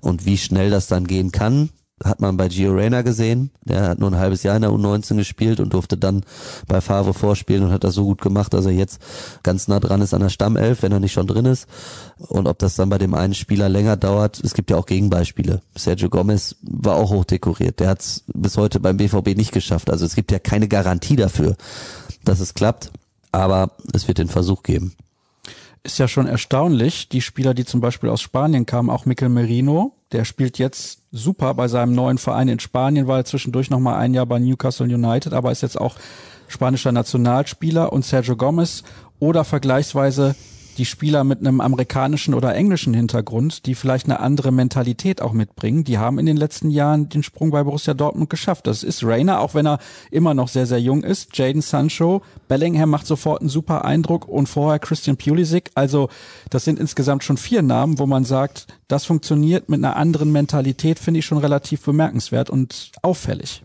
[0.00, 1.70] Und wie schnell das dann gehen kann,
[2.04, 3.50] hat man bei Gio Reyna gesehen.
[3.64, 6.24] Der hat nur ein halbes Jahr in der U19 gespielt und durfte dann
[6.66, 9.00] bei Favre vorspielen und hat das so gut gemacht, dass er jetzt
[9.42, 11.66] ganz nah dran ist an der Stammelf, wenn er nicht schon drin ist.
[12.18, 15.60] Und ob das dann bei dem einen Spieler länger dauert, es gibt ja auch Gegenbeispiele.
[15.76, 17.80] Sergio Gomez war auch hochdekoriert.
[17.80, 19.90] Der hat es bis heute beim BVB nicht geschafft.
[19.90, 21.56] Also es gibt ja keine Garantie dafür,
[22.24, 22.90] dass es klappt.
[23.30, 24.94] Aber es wird den Versuch geben
[25.84, 27.08] ist ja schon erstaunlich.
[27.08, 31.54] Die Spieler, die zum Beispiel aus Spanien kamen, auch Mikel Merino, der spielt jetzt super
[31.54, 35.32] bei seinem neuen Verein in Spanien, war zwischendurch noch mal ein Jahr bei Newcastle United,
[35.32, 35.96] aber ist jetzt auch
[36.48, 37.92] spanischer Nationalspieler.
[37.92, 38.84] Und Sergio Gomez
[39.18, 40.34] oder vergleichsweise
[40.78, 45.82] die Spieler mit einem amerikanischen oder englischen Hintergrund, die vielleicht eine andere Mentalität auch mitbringen,
[45.82, 48.68] die haben in den letzten Jahren den Sprung bei Borussia Dortmund geschafft.
[48.68, 49.80] Das ist Rainer, auch wenn er
[50.12, 51.36] immer noch sehr, sehr jung ist.
[51.36, 55.70] Jaden Sancho, Bellingham macht sofort einen super Eindruck und vorher Christian Pulisic.
[55.74, 56.08] Also
[56.50, 61.00] das sind insgesamt schon vier Namen, wo man sagt, das funktioniert mit einer anderen Mentalität,
[61.00, 63.64] finde ich schon relativ bemerkenswert und auffällig.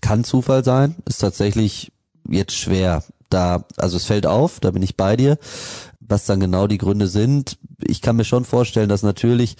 [0.00, 1.90] Kann Zufall sein, ist tatsächlich
[2.28, 5.38] jetzt schwer da, also es fällt auf, da bin ich bei dir
[6.10, 7.58] was dann genau die Gründe sind.
[7.82, 9.56] Ich kann mir schon vorstellen, dass natürlich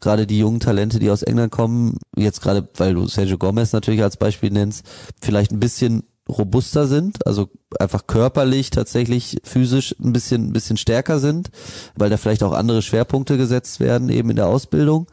[0.00, 4.02] gerade die jungen Talente, die aus England kommen, jetzt gerade, weil du Sergio Gomez natürlich
[4.02, 4.84] als Beispiel nennst,
[5.20, 11.20] vielleicht ein bisschen robuster sind, also einfach körperlich tatsächlich physisch ein bisschen ein bisschen stärker
[11.20, 11.50] sind,
[11.94, 15.06] weil da vielleicht auch andere Schwerpunkte gesetzt werden eben in der Ausbildung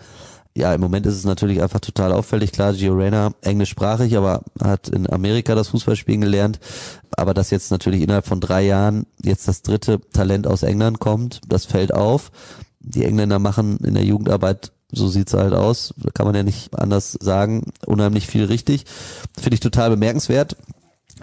[0.55, 2.51] ja, im Moment ist es natürlich einfach total auffällig.
[2.51, 6.59] Klar, Gio Reyna, englischsprachig, aber hat in Amerika das Fußballspielen gelernt.
[7.11, 11.41] Aber dass jetzt natürlich innerhalb von drei Jahren jetzt das dritte Talent aus England kommt,
[11.47, 12.31] das fällt auf.
[12.79, 17.17] Die Engländer machen in der Jugendarbeit so sieht's halt aus, kann man ja nicht anders
[17.19, 18.85] sagen, unheimlich viel richtig.
[19.35, 20.55] Finde ich total bemerkenswert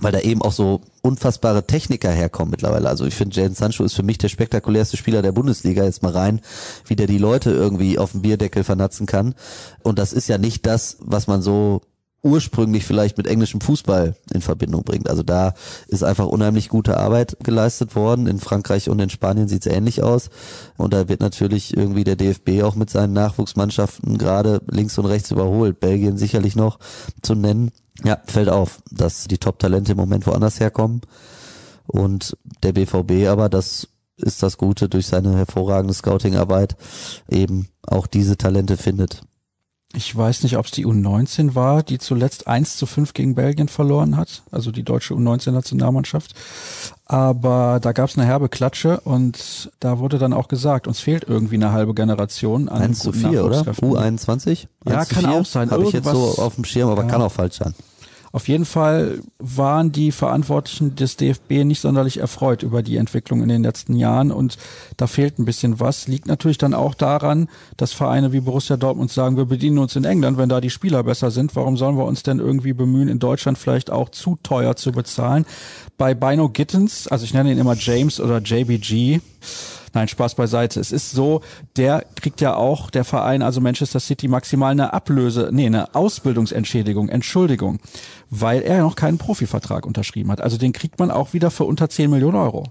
[0.00, 2.88] weil da eben auch so unfassbare Techniker herkommen mittlerweile.
[2.88, 5.84] Also ich finde, Jaden Sancho ist für mich der spektakulärste Spieler der Bundesliga.
[5.84, 6.40] Jetzt mal rein,
[6.86, 9.34] wie der die Leute irgendwie auf dem Bierdeckel vernatzen kann.
[9.82, 11.82] Und das ist ja nicht das, was man so
[12.22, 15.09] ursprünglich vielleicht mit englischem Fußball in Verbindung bringt.
[15.09, 15.54] Also da
[15.88, 18.26] ist einfach unheimlich gute Arbeit geleistet worden.
[18.26, 20.28] In Frankreich und in Spanien sieht's ähnlich aus.
[20.76, 25.30] Und da wird natürlich irgendwie der DFB auch mit seinen Nachwuchsmannschaften gerade links und rechts
[25.30, 25.80] überholt.
[25.80, 26.78] Belgien sicherlich noch
[27.22, 27.70] zu nennen.
[28.04, 31.00] Ja, fällt auf, dass die Top-Talente im Moment woanders herkommen.
[31.87, 36.76] Und der BVB aber, das ist das Gute durch seine hervorragende Scouting-Arbeit,
[37.28, 39.22] eben auch diese Talente findet.
[39.92, 43.66] Ich weiß nicht, ob es die U19 war, die zuletzt 1 zu 5 gegen Belgien
[43.66, 46.35] verloren hat, also die deutsche U19-Nationalmannschaft.
[47.07, 51.24] Aber da gab es eine herbe Klatsche und da wurde dann auch gesagt, uns fehlt
[51.26, 53.62] irgendwie eine halbe Generation an 1 zu 4, oder?
[53.62, 54.68] U21?
[54.87, 55.72] Ja, kann auch sein.
[55.72, 57.09] Habe ich jetzt so auf dem Schirm, aber ja.
[57.09, 57.74] kann auch falsch sein.
[58.32, 63.48] Auf jeden Fall waren die Verantwortlichen des DFB nicht sonderlich erfreut über die Entwicklung in
[63.48, 64.56] den letzten Jahren und
[64.96, 66.06] da fehlt ein bisschen was.
[66.06, 70.04] Liegt natürlich dann auch daran, dass Vereine wie Borussia Dortmund sagen, wir bedienen uns in
[70.04, 71.56] England, wenn da die Spieler besser sind.
[71.56, 75.44] Warum sollen wir uns denn irgendwie bemühen, in Deutschland vielleicht auch zu teuer zu bezahlen?
[75.98, 79.20] Bei Bino Gittens, also ich nenne ihn immer James oder JBG,
[79.92, 80.79] Nein, Spaß beiseite.
[80.79, 81.40] Es ist so,
[81.76, 87.09] der kriegt ja auch, der Verein, also Manchester City, maximal eine Ablöse, nee, eine Ausbildungsentschädigung,
[87.09, 87.81] Entschuldigung,
[88.31, 90.40] weil er noch keinen Profivertrag unterschrieben hat.
[90.40, 92.64] Also den kriegt man auch wieder für unter 10 Millionen Euro.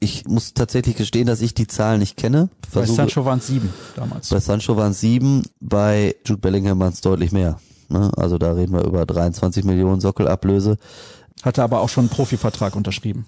[0.00, 2.50] Ich muss tatsächlich gestehen, dass ich die Zahlen nicht kenne.
[2.68, 4.28] Versuche, bei Sancho waren es sieben damals.
[4.28, 7.58] Bei Sancho waren es sieben, bei Jude Bellingham waren es deutlich mehr.
[7.88, 8.10] Ne?
[8.16, 10.76] Also da reden wir über 23 Millionen Sockelablöse.
[11.42, 13.26] Hatte aber auch schon einen Profivertrag unterschrieben.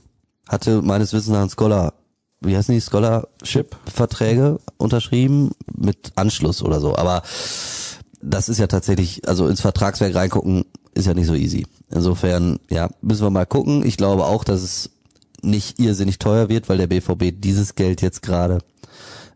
[0.48, 1.94] Hatte meines Wissens nach einen Scholar
[2.40, 6.96] wie heißen die Scholarship-Verträge unterschrieben mit Anschluss oder so.
[6.96, 7.22] Aber
[8.20, 11.66] das ist ja tatsächlich, also ins Vertragswerk reingucken, ist ja nicht so easy.
[11.90, 13.84] Insofern, ja, müssen wir mal gucken.
[13.84, 14.90] Ich glaube auch, dass es
[15.42, 18.58] nicht irrsinnig teuer wird, weil der BVB dieses Geld jetzt gerade,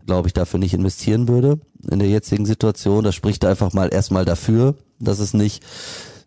[0.07, 1.61] glaube ich, dafür nicht investieren würde
[1.91, 3.05] in der jetzigen Situation.
[3.05, 5.63] Das spricht einfach mal erstmal dafür, dass es nicht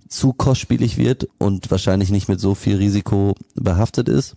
[0.08, 4.36] zu kostspielig wird und wahrscheinlich nicht mit so viel Risiko behaftet ist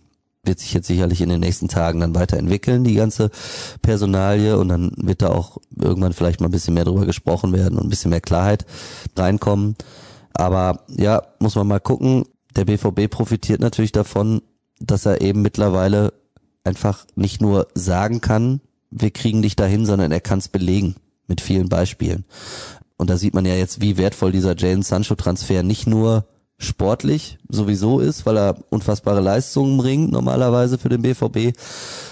[0.48, 3.30] wird sich jetzt sicherlich in den nächsten Tagen dann weiterentwickeln, die ganze
[3.82, 7.78] Personalie und dann wird da auch irgendwann vielleicht mal ein bisschen mehr drüber gesprochen werden
[7.78, 8.66] und ein bisschen mehr Klarheit
[9.16, 9.76] reinkommen.
[10.32, 12.24] Aber ja, muss man mal gucken.
[12.56, 14.42] Der BVB profitiert natürlich davon,
[14.80, 16.12] dass er eben mittlerweile
[16.64, 21.40] einfach nicht nur sagen kann, wir kriegen dich dahin, sondern er kann es belegen mit
[21.40, 22.24] vielen Beispielen.
[22.96, 26.26] Und da sieht man ja jetzt, wie wertvoll dieser Jalen Sancho Transfer nicht nur
[26.58, 31.56] sportlich sowieso ist, weil er unfassbare Leistungen bringt normalerweise für den BVB,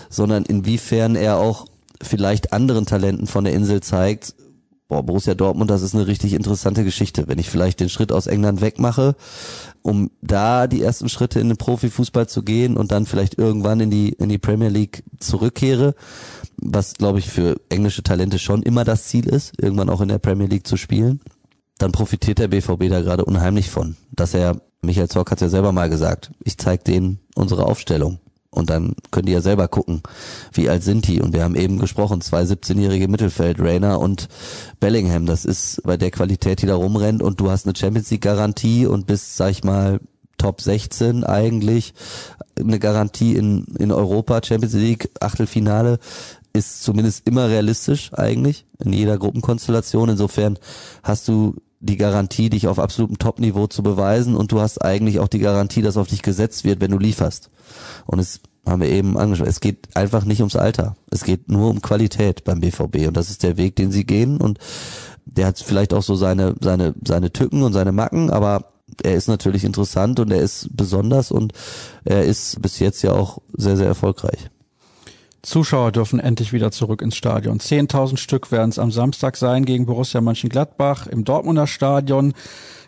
[0.08, 1.66] sondern inwiefern er auch
[2.00, 4.34] vielleicht anderen Talenten von der Insel zeigt,
[4.88, 7.26] boah, Borussia Dortmund, das ist eine richtig interessante Geschichte.
[7.26, 9.16] Wenn ich vielleicht den Schritt aus England wegmache,
[9.82, 13.90] um da die ersten Schritte in den Profifußball zu gehen und dann vielleicht irgendwann in
[13.90, 15.94] die, in die Premier League zurückkehre,
[16.56, 20.18] was glaube ich für englische Talente schon immer das Ziel ist, irgendwann auch in der
[20.18, 21.20] Premier League zu spielen,
[21.78, 25.72] dann profitiert der BVB da gerade unheimlich von, dass er, Michael Zorc hat ja selber
[25.72, 28.18] mal gesagt, ich zeige denen unsere Aufstellung.
[28.50, 30.02] Und dann können die ja selber gucken,
[30.52, 31.20] wie alt sind die.
[31.20, 34.28] Und wir haben eben gesprochen, zwei 17-jährige Mittelfeld, Rainer und
[34.80, 35.26] Bellingham.
[35.26, 37.22] Das ist bei der Qualität, die da rumrennt.
[37.22, 40.00] Und du hast eine Champions League Garantie und bist, sag ich mal,
[40.38, 41.92] Top 16 eigentlich.
[42.58, 45.98] Eine Garantie in, in Europa, Champions League, Achtelfinale
[46.54, 50.08] ist zumindest immer realistisch eigentlich in jeder Gruppenkonstellation.
[50.08, 50.58] Insofern
[51.02, 55.28] hast du die Garantie, dich auf absolutem Top-Niveau zu beweisen und du hast eigentlich auch
[55.28, 57.50] die Garantie, dass auf dich gesetzt wird, wenn du lieferst.
[58.06, 60.96] Und es haben wir eben angeschaut, es geht einfach nicht ums Alter.
[61.10, 64.40] Es geht nur um Qualität beim BVB und das ist der Weg, den sie gehen
[64.40, 64.58] und
[65.24, 69.28] der hat vielleicht auch so seine, seine, seine Tücken und seine Macken, aber er ist
[69.28, 71.52] natürlich interessant und er ist besonders und
[72.04, 74.50] er ist bis jetzt ja auch sehr, sehr erfolgreich.
[75.46, 77.60] Zuschauer dürfen endlich wieder zurück ins Stadion.
[77.60, 82.34] 10.000 Stück werden es am Samstag sein gegen Borussia Mönchengladbach im Dortmunder Stadion.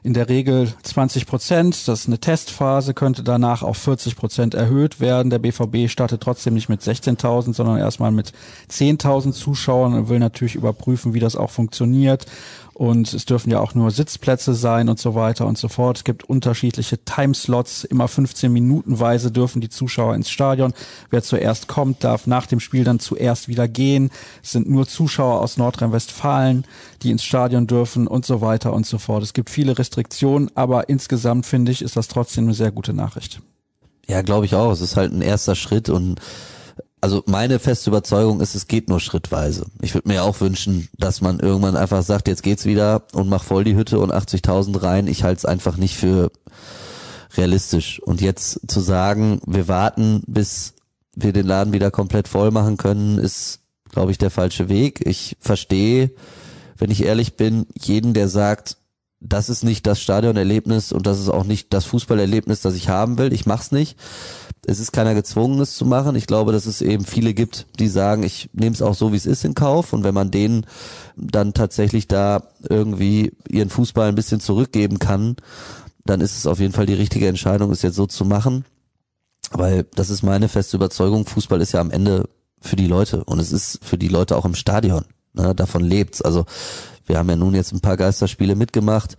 [0.03, 1.87] In der Regel 20 Prozent.
[1.87, 5.31] Das ist eine Testphase, könnte danach auf 40 Prozent erhöht werden.
[5.31, 8.33] Der BVB startet trotzdem nicht mit 16.000, sondern erstmal mit
[8.71, 12.27] 10.000 Zuschauern und will natürlich überprüfen, wie das auch funktioniert
[12.79, 15.97] und es dürfen ja auch nur Sitzplätze sein und so weiter und so fort.
[15.97, 20.73] Es gibt unterschiedliche Timeslots, immer 15 Minutenweise dürfen die Zuschauer ins Stadion.
[21.11, 24.11] Wer zuerst kommt, darf nach dem Spiel dann zuerst wieder gehen.
[24.45, 26.65] Es sind nur Zuschauer aus Nordrhein-Westfalen,
[27.03, 29.25] die ins Stadion dürfen und so weiter und so fort.
[29.25, 33.41] Es gibt viele Restriktionen, aber insgesamt finde ich, ist das trotzdem eine sehr gute Nachricht.
[34.07, 34.71] Ja, glaube ich auch.
[34.71, 36.21] Es ist halt ein erster Schritt und
[37.01, 39.67] also meine feste Überzeugung ist, es geht nur schrittweise.
[39.81, 43.45] Ich würde mir auch wünschen, dass man irgendwann einfach sagt, jetzt geht's wieder und mach
[43.45, 45.07] voll die Hütte und 80.000 rein.
[45.07, 46.31] Ich halte es einfach nicht für
[47.37, 48.01] realistisch.
[48.01, 50.75] Und jetzt zu sagen, wir warten, bis
[51.15, 55.07] wir den Laden wieder komplett voll machen können, ist, glaube ich, der falsche Weg.
[55.07, 56.11] Ich verstehe,
[56.79, 58.77] wenn ich ehrlich bin, jeden, der sagt,
[59.21, 63.19] das ist nicht das Stadionerlebnis und das ist auch nicht das Fußballerlebnis, das ich haben
[63.19, 63.33] will.
[63.33, 63.97] Ich mach's nicht
[64.69, 66.15] es ist keiner gezwungen, es zu machen.
[66.15, 69.17] Ich glaube, dass es eben viele gibt, die sagen, ich nehme es auch so, wie
[69.17, 69.95] es ist in Kauf.
[69.95, 70.67] Und wenn man denen
[71.17, 75.37] dann tatsächlich da irgendwie ihren Fußball ein bisschen zurückgeben kann,
[76.05, 78.67] dann ist es auf jeden Fall die richtige Entscheidung, es jetzt so zu machen.
[79.53, 82.29] Weil das ist meine feste Überzeugung, Fußball ist ja am Ende
[82.61, 85.07] für die Leute und es ist für die Leute auch im Stadion.
[85.33, 86.21] Ne, davon lebt's.
[86.21, 86.45] Also
[87.09, 89.17] wir haben ja nun jetzt ein paar Geisterspiele mitgemacht.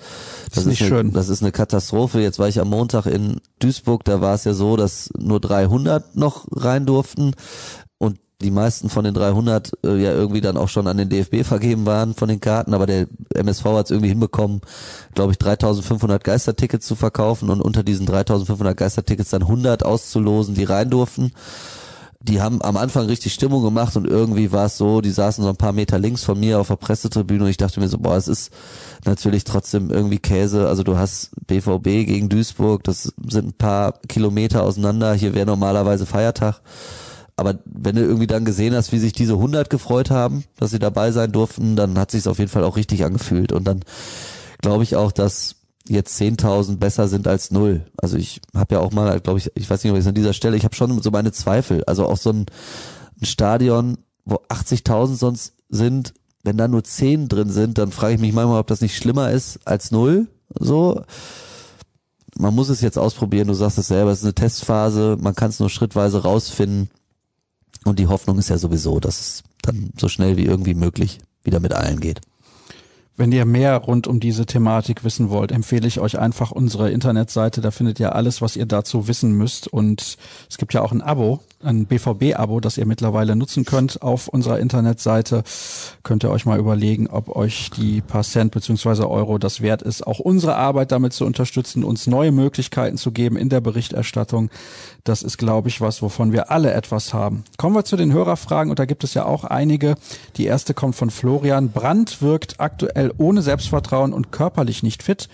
[0.49, 1.13] Das, ist nicht eine, schön.
[1.13, 2.21] Das ist eine Katastrophe.
[2.21, 6.15] Jetzt war ich am Montag in Duisburg, da war es ja so, dass nur 300
[6.15, 7.34] noch rein durften
[7.97, 11.43] und die meisten von den 300 äh, ja irgendwie dann auch schon an den DFB
[11.43, 14.62] vergeben waren von den Karten, aber der MSV hat es irgendwie hinbekommen,
[15.13, 20.63] glaube ich, 3500 Geistertickets zu verkaufen und unter diesen 3500 Geistertickets dann 100 auszulosen, die
[20.63, 21.34] rein durften
[22.21, 25.49] die haben am Anfang richtig Stimmung gemacht und irgendwie war es so, die saßen so
[25.49, 28.17] ein paar Meter links von mir auf der Pressetribüne und ich dachte mir so, boah,
[28.17, 28.51] es ist
[29.05, 30.67] natürlich trotzdem irgendwie Käse.
[30.67, 35.13] Also du hast BVB gegen Duisburg, das sind ein paar Kilometer auseinander.
[35.13, 36.60] Hier wäre normalerweise Feiertag.
[37.38, 40.79] Aber wenn du irgendwie dann gesehen hast, wie sich diese 100 gefreut haben, dass sie
[40.79, 43.53] dabei sein durften, dann hat sich auf jeden Fall auch richtig angefühlt.
[43.53, 43.79] Und dann
[44.62, 45.55] glaube ich auch, dass
[45.88, 47.86] jetzt 10.000 besser sind als null.
[47.98, 50.15] Also ich habe ja auch mal, glaube ich, ich weiß nicht, ob ich es an
[50.15, 51.84] dieser Stelle, ich habe schon so meine Zweifel.
[51.86, 52.46] Also auch so ein,
[53.22, 56.13] ein Stadion, wo 80.000 sonst sind,
[56.44, 59.32] wenn da nur 10 drin sind, dann frage ich mich manchmal, ob das nicht schlimmer
[59.32, 60.28] ist als null.
[60.58, 61.04] So,
[62.38, 63.48] man muss es jetzt ausprobieren.
[63.48, 65.18] Du sagst es selber, es ist eine Testphase.
[65.20, 66.89] Man kann es nur schrittweise rausfinden.
[67.86, 71.60] Und die Hoffnung ist ja sowieso, dass es dann so schnell wie irgendwie möglich wieder
[71.60, 72.22] mit allen geht.
[73.19, 77.60] Wenn ihr mehr rund um diese Thematik wissen wollt, empfehle ich euch einfach unsere Internetseite.
[77.60, 79.67] Da findet ihr alles, was ihr dazu wissen müsst.
[79.67, 80.15] Und
[80.49, 84.60] es gibt ja auch ein Abo ein BVB-Abo, das ihr mittlerweile nutzen könnt auf unserer
[84.60, 85.43] Internetseite.
[86.04, 90.06] Könnt ihr euch mal überlegen, ob euch die paar Cent beziehungsweise Euro das wert ist,
[90.08, 94.50] auch unsere Arbeit damit zu unterstützen, uns neue Möglichkeiten zu geben in der Berichterstattung.
[95.04, 97.43] Das ist, glaube ich, was, wovon wir alle etwas haben.
[97.58, 99.95] Kommen wir zu den Hörerfragen und da gibt es ja auch einige.
[100.38, 101.72] Die erste kommt von Florian.
[101.72, 105.30] Brandt wirkt aktuell ohne Selbstvertrauen und körperlich nicht fit.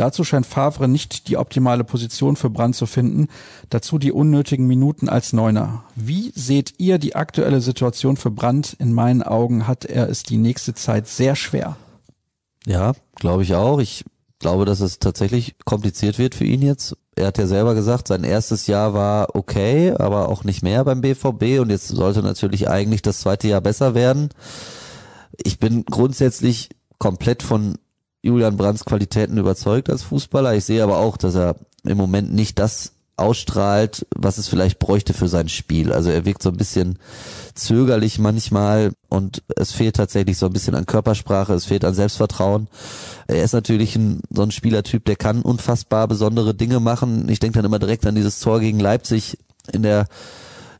[0.00, 3.28] Dazu scheint Favre nicht die optimale Position für Brand zu finden.
[3.68, 5.84] Dazu die unnötigen Minuten als Neuner.
[5.94, 8.74] Wie seht ihr die aktuelle Situation für Brand?
[8.78, 11.76] In meinen Augen hat er es die nächste Zeit sehr schwer.
[12.64, 13.78] Ja, glaube ich auch.
[13.78, 14.06] Ich
[14.38, 16.96] glaube, dass es tatsächlich kompliziert wird für ihn jetzt.
[17.14, 21.02] Er hat ja selber gesagt, sein erstes Jahr war okay, aber auch nicht mehr beim
[21.02, 24.30] BVB und jetzt sollte natürlich eigentlich das zweite Jahr besser werden.
[25.36, 27.76] Ich bin grundsätzlich komplett von
[28.22, 30.54] Julian Brands Qualitäten überzeugt als Fußballer.
[30.54, 35.12] Ich sehe aber auch, dass er im Moment nicht das ausstrahlt, was es vielleicht bräuchte
[35.12, 35.92] für sein Spiel.
[35.92, 36.98] Also er wirkt so ein bisschen
[37.54, 42.68] zögerlich manchmal und es fehlt tatsächlich so ein bisschen an Körpersprache, es fehlt an Selbstvertrauen.
[43.26, 47.28] Er ist natürlich ein, so ein Spielertyp, der kann unfassbar besondere Dinge machen.
[47.28, 49.38] Ich denke dann immer direkt an dieses Tor gegen Leipzig
[49.72, 50.06] in der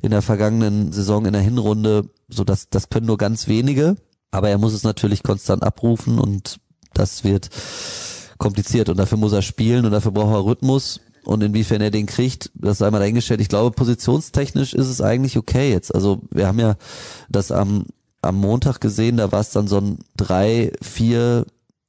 [0.03, 3.96] in der vergangenen Saison in der Hinrunde, so dass das können nur ganz wenige,
[4.31, 6.59] aber er muss es natürlich konstant abrufen und
[6.94, 7.50] das wird
[8.38, 12.07] kompliziert und dafür muss er spielen und dafür braucht er Rhythmus und inwiefern er den
[12.07, 13.40] kriegt, das sei mal dahingestellt.
[13.40, 15.94] Ich glaube, positionstechnisch ist es eigentlich okay jetzt.
[15.94, 16.76] Also wir haben ja
[17.29, 17.87] das am,
[18.22, 21.44] am Montag gesehen, da war es dann so ein 3, 4,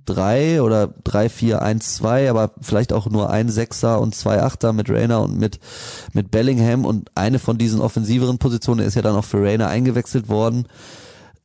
[0.06, 4.74] 3 oder 3, 4, 1, 2, aber vielleicht auch nur ein Sechser und zwei Achter
[4.74, 5.60] mit Rainer und mit,
[6.14, 10.28] mit Bellingham und eine von diesen offensiveren Positionen ist ja dann auch für Rainer eingewechselt
[10.28, 10.68] worden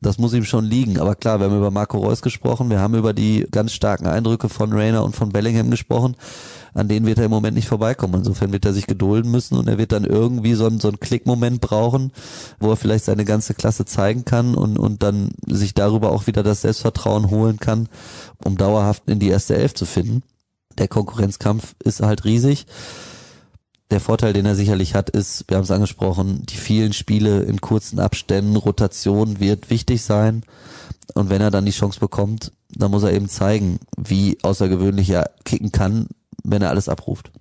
[0.01, 0.99] das muss ihm schon liegen.
[0.99, 4.49] Aber klar, wir haben über Marco Reus gesprochen, wir haben über die ganz starken Eindrücke
[4.49, 6.15] von Rainer und von Bellingham gesprochen.
[6.73, 8.13] An denen wird er im Moment nicht vorbeikommen.
[8.15, 10.99] Insofern wird er sich gedulden müssen und er wird dann irgendwie so einen, so einen
[10.99, 12.11] Klickmoment brauchen,
[12.59, 16.43] wo er vielleicht seine ganze Klasse zeigen kann und, und dann sich darüber auch wieder
[16.43, 17.89] das Selbstvertrauen holen kann,
[18.43, 20.21] um dauerhaft in die erste Elf zu finden.
[20.77, 22.67] Der Konkurrenzkampf ist halt riesig
[23.91, 27.61] der Vorteil, den er sicherlich hat, ist, wir haben es angesprochen, die vielen Spiele in
[27.61, 30.43] kurzen Abständen, Rotation wird wichtig sein.
[31.13, 35.31] Und wenn er dann die Chance bekommt, dann muss er eben zeigen, wie außergewöhnlich er
[35.45, 36.07] kicken kann,
[36.43, 37.31] wenn er alles abruft.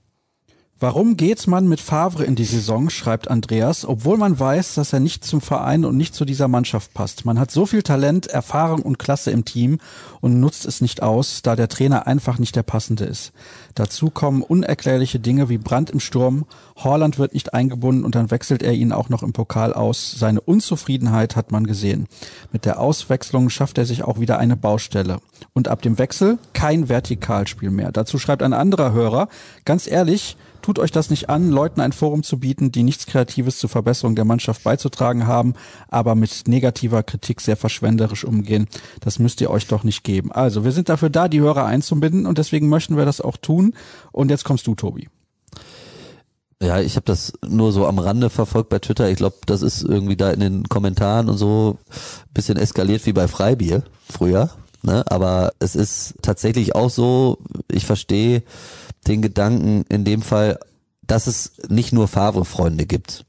[0.79, 5.01] Warum geht man mit Favre in die Saison, schreibt Andreas, obwohl man weiß, dass er
[5.01, 7.25] nicht zum Verein und nicht zu dieser Mannschaft passt.
[7.25, 9.79] Man hat so viel Talent, Erfahrung und Klasse im Team
[10.21, 13.33] und nutzt es nicht aus, da der Trainer einfach nicht der passende ist.
[13.75, 16.45] Dazu kommen unerklärliche Dinge wie Brand im Sturm,
[16.77, 20.15] Horland wird nicht eingebunden und dann wechselt er ihn auch noch im Pokal aus.
[20.19, 22.07] Seine Unzufriedenheit hat man gesehen.
[22.53, 25.21] Mit der Auswechslung schafft er sich auch wieder eine Baustelle.
[25.55, 27.93] Und ab dem Wechsel kein Vertikalspiel mehr.
[27.93, 29.29] Dazu schreibt ein anderer Hörer,
[29.65, 33.59] ganz ehrlich, Tut euch das nicht an, Leuten ein Forum zu bieten, die nichts Kreatives
[33.59, 35.55] zur Verbesserung der Mannschaft beizutragen haben,
[35.89, 38.67] aber mit negativer Kritik sehr verschwenderisch umgehen.
[39.01, 40.33] Das müsst ihr euch doch nicht geben.
[40.33, 43.75] Also, wir sind dafür da, die Hörer einzubinden und deswegen möchten wir das auch tun.
[44.13, 45.09] Und jetzt kommst du, Tobi.
[46.63, 49.11] Ja, ich habe das nur so am Rande verfolgt bei Twitter.
[49.11, 51.77] Ich glaube, das ist irgendwie da in den Kommentaren und so
[52.33, 54.51] bisschen eskaliert wie bei Freibier früher.
[54.83, 55.05] Ne?
[55.11, 57.39] Aber es ist tatsächlich auch so,
[57.71, 58.43] ich verstehe
[59.07, 60.59] den Gedanken in dem Fall,
[61.07, 63.25] dass es nicht nur Favre-Freunde gibt.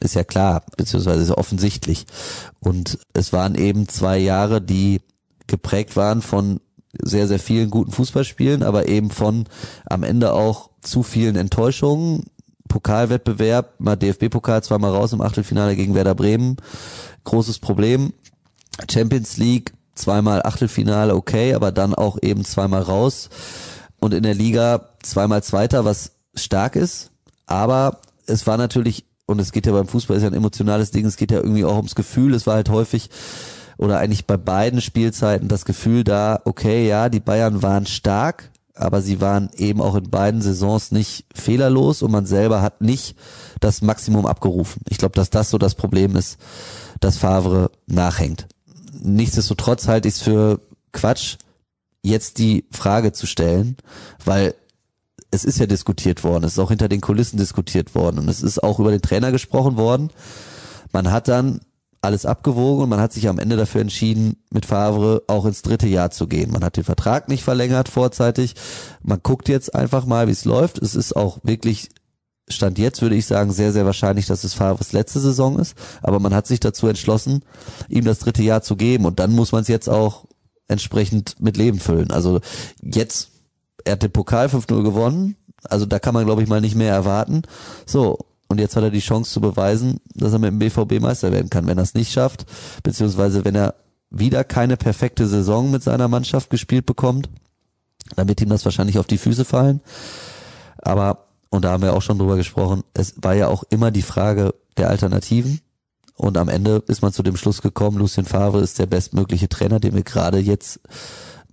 [0.00, 2.06] Ist ja klar, beziehungsweise ist ja offensichtlich.
[2.60, 5.00] Und es waren eben zwei Jahre, die
[5.46, 6.60] geprägt waren von
[7.00, 9.44] sehr, sehr vielen guten Fußballspielen, aber eben von
[9.86, 12.24] am Ende auch zu vielen Enttäuschungen.
[12.68, 16.56] Pokalwettbewerb, mal DFB-Pokal zweimal raus im Achtelfinale gegen Werder Bremen.
[17.24, 18.12] Großes Problem.
[18.90, 23.28] Champions League, zweimal Achtelfinale, okay, aber dann auch eben zweimal raus
[24.02, 27.12] und in der Liga zweimal Zweiter, was stark ist.
[27.46, 31.06] Aber es war natürlich, und es geht ja beim Fußball, ist ja ein emotionales Ding,
[31.06, 32.34] es geht ja irgendwie auch ums Gefühl.
[32.34, 33.10] Es war halt häufig,
[33.78, 39.02] oder eigentlich bei beiden Spielzeiten das Gefühl da, okay, ja, die Bayern waren stark, aber
[39.02, 43.16] sie waren eben auch in beiden Saisons nicht fehlerlos und man selber hat nicht
[43.60, 44.82] das Maximum abgerufen.
[44.88, 46.38] Ich glaube, dass das so das Problem ist,
[46.98, 48.48] dass Favre nachhängt.
[49.00, 50.60] Nichtsdestotrotz halte ich es für
[50.90, 51.36] Quatsch,
[52.02, 53.76] jetzt die Frage zu stellen,
[54.24, 54.54] weil
[55.30, 58.42] es ist ja diskutiert worden, es ist auch hinter den Kulissen diskutiert worden und es
[58.42, 60.10] ist auch über den Trainer gesprochen worden.
[60.92, 61.60] Man hat dann
[62.02, 65.86] alles abgewogen und man hat sich am Ende dafür entschieden, mit Favre auch ins dritte
[65.86, 66.50] Jahr zu gehen.
[66.50, 68.56] Man hat den Vertrag nicht verlängert vorzeitig.
[69.02, 70.78] Man guckt jetzt einfach mal, wie es läuft.
[70.78, 71.88] Es ist auch wirklich
[72.48, 75.76] Stand jetzt würde ich sagen, sehr, sehr wahrscheinlich, dass es Favres letzte Saison ist.
[76.02, 77.44] Aber man hat sich dazu entschlossen,
[77.88, 79.06] ihm das dritte Jahr zu geben.
[79.06, 80.26] Und dann muss man es jetzt auch
[80.68, 82.10] entsprechend mit Leben füllen.
[82.10, 82.40] Also
[82.82, 83.30] jetzt,
[83.84, 86.92] er hat den Pokal 5-0 gewonnen, also da kann man glaube ich mal nicht mehr
[86.92, 87.42] erwarten.
[87.86, 91.32] So, und jetzt hat er die Chance zu beweisen, dass er mit dem BVB Meister
[91.32, 91.66] werden kann.
[91.66, 92.44] Wenn er es nicht schafft,
[92.82, 93.74] beziehungsweise wenn er
[94.10, 97.30] wieder keine perfekte Saison mit seiner Mannschaft gespielt bekommt,
[98.14, 99.80] dann wird ihm das wahrscheinlich auf die Füße fallen.
[100.78, 104.02] Aber, und da haben wir auch schon drüber gesprochen, es war ja auch immer die
[104.02, 105.60] Frage der Alternativen.
[106.14, 109.80] Und am Ende ist man zu dem Schluss gekommen, Lucien Favre ist der bestmögliche Trainer,
[109.80, 110.80] den wir gerade jetzt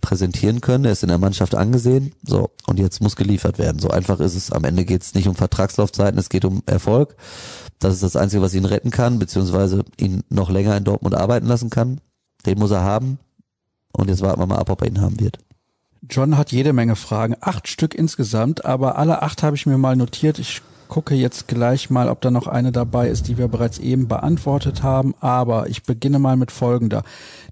[0.02, 0.86] präsentieren können.
[0.86, 2.14] Er ist in der Mannschaft angesehen.
[2.24, 3.80] So, und jetzt muss geliefert werden.
[3.80, 4.52] So einfach ist es.
[4.52, 7.16] Am Ende geht es nicht um Vertragslaufzeiten, es geht um Erfolg.
[7.80, 11.48] Das ist das Einzige, was ihn retten kann, beziehungsweise ihn noch länger in Dortmund arbeiten
[11.48, 12.02] lassen kann.
[12.46, 13.20] Den muss er haben.
[13.92, 15.40] Und jetzt warten wir mal ab, ob er ihn haben wird.
[16.10, 19.96] John hat jede Menge Fragen, acht Stück insgesamt, aber alle acht habe ich mir mal
[19.96, 20.40] notiert.
[20.40, 24.10] Ich gucke jetzt gleich mal, ob da noch eine dabei ist, die wir bereits eben
[24.10, 25.16] beantwortet haben.
[25.22, 27.04] Aber ich beginne mal mit folgender.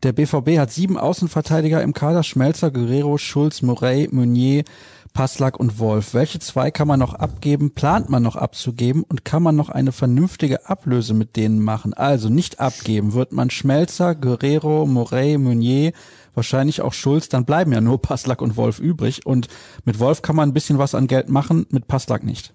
[0.04, 2.24] Der BVB hat sieben Außenverteidiger im Kader.
[2.24, 4.66] Schmelzer, Guerrero, Schulz, Murray, Meunier,
[5.14, 6.14] Passlack und Wolf.
[6.14, 9.92] Welche zwei kann man noch abgeben, plant man noch abzugeben und kann man noch eine
[9.92, 11.94] vernünftige Ablöse mit denen machen?
[11.94, 15.94] Also nicht abgeben, wird man Schmelzer, Guerrero, Morey, Meunier,
[16.36, 19.48] wahrscheinlich auch Schulz, dann bleiben ja nur Passlack und Wolf übrig und
[19.86, 22.54] mit Wolf kann man ein bisschen was an Geld machen, mit Passlack nicht.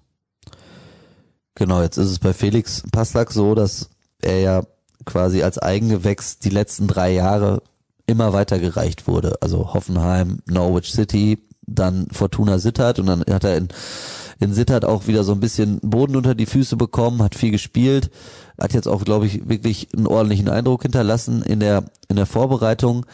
[1.55, 3.89] Genau, jetzt ist es bei Felix Passlack so, dass
[4.21, 4.63] er ja
[5.05, 7.61] quasi als Eigengewächs die letzten drei Jahre
[8.07, 9.35] immer weitergereicht wurde.
[9.41, 13.69] Also Hoffenheim, Norwich City, dann Fortuna Sittard und dann hat er in,
[14.39, 18.09] in Sittard auch wieder so ein bisschen Boden unter die Füße bekommen, hat viel gespielt,
[18.59, 23.05] hat jetzt auch, glaube ich, wirklich einen ordentlichen Eindruck hinterlassen in der, in der Vorbereitung.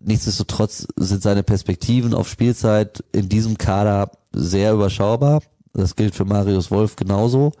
[0.00, 5.42] Nichtsdestotrotz sind seine Perspektiven auf Spielzeit in diesem Kader sehr überschaubar.
[5.74, 7.52] Das gilt für Marius Wolf genauso.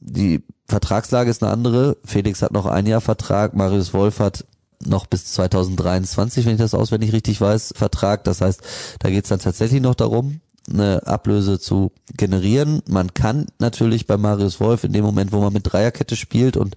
[0.00, 1.96] Die Vertragslage ist eine andere.
[2.04, 4.44] Felix hat noch ein Jahr Vertrag, Marius Wolf hat
[4.84, 8.24] noch bis 2023, wenn ich das auswendig richtig weiß, Vertrag.
[8.24, 8.62] Das heißt,
[9.00, 12.82] da geht es dann tatsächlich noch darum, eine Ablöse zu generieren.
[12.88, 16.76] Man kann natürlich bei Marius Wolf in dem Moment, wo man mit Dreierkette spielt und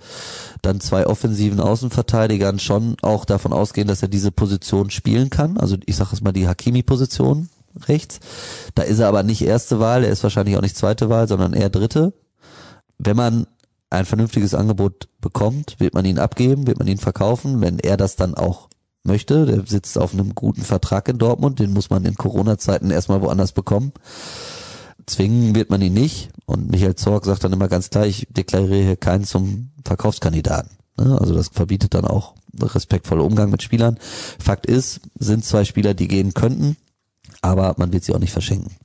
[0.62, 5.58] dann zwei offensiven Außenverteidigern schon auch davon ausgehen, dass er diese Position spielen kann.
[5.58, 7.50] Also ich sage es mal die Hakimi-Position
[7.88, 8.20] rechts.
[8.76, 11.54] Da ist er aber nicht erste Wahl, er ist wahrscheinlich auch nicht zweite Wahl, sondern
[11.54, 12.14] eher dritte.
[12.98, 13.48] Wenn man
[13.90, 18.16] ein vernünftiges Angebot bekommt, wird man ihn abgeben, wird man ihn verkaufen, wenn er das
[18.16, 18.70] dann auch
[19.04, 19.46] möchte.
[19.46, 23.52] Der sitzt auf einem guten Vertrag in Dortmund, den muss man in Corona-Zeiten erstmal woanders
[23.52, 23.92] bekommen.
[25.06, 26.30] Zwingen wird man ihn nicht.
[26.46, 30.72] Und Michael Zorg sagt dann immer ganz klar, ich deklariere hier keinen zum Verkaufskandidaten.
[30.98, 31.18] Ne?
[31.20, 33.98] Also das verbietet dann auch respektvoller Umgang mit Spielern.
[34.40, 36.78] Fakt ist, sind zwei Spieler, die gehen könnten,
[37.42, 38.76] aber man wird sie auch nicht verschenken.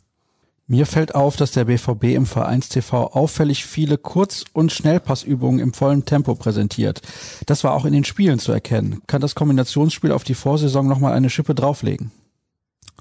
[0.68, 6.04] Mir fällt auf, dass der BVB im Vereinstv auffällig viele Kurz- und Schnellpassübungen im vollen
[6.04, 7.02] Tempo präsentiert.
[7.46, 9.00] Das war auch in den Spielen zu erkennen.
[9.06, 12.10] Kann das Kombinationsspiel auf die Vorsaison nochmal eine Schippe drauflegen?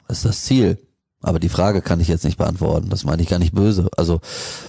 [0.08, 0.78] Das ist das Ziel.
[1.22, 2.90] Aber die Frage kann ich jetzt nicht beantworten.
[2.90, 3.90] Das meine ich gar nicht böse.
[3.98, 4.22] Also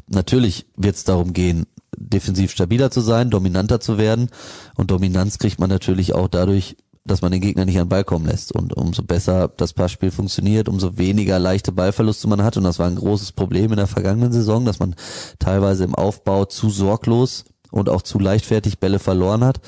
[0.06, 1.66] natürlich wird es darum gehen,
[1.98, 4.30] defensiv stabiler zu sein, dominanter zu werden.
[4.74, 6.76] Und Dominanz kriegt man natürlich auch dadurch,
[7.06, 8.52] dass man den Gegner nicht an den Ball kommen lässt.
[8.52, 12.56] Und umso besser das Passspiel funktioniert, umso weniger leichte Ballverluste man hat.
[12.56, 14.94] Und das war ein großes Problem in der vergangenen Saison, dass man
[15.38, 19.60] teilweise im Aufbau zu sorglos und auch zu leichtfertig Bälle verloren hat.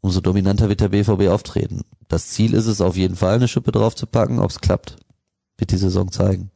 [0.00, 1.82] Umso dominanter wird der BVB auftreten.
[2.08, 4.38] Das Ziel ist es auf jeden Fall, eine Schippe draufzupacken.
[4.38, 4.96] Ob es klappt,
[5.58, 6.50] wird die Saison zeigen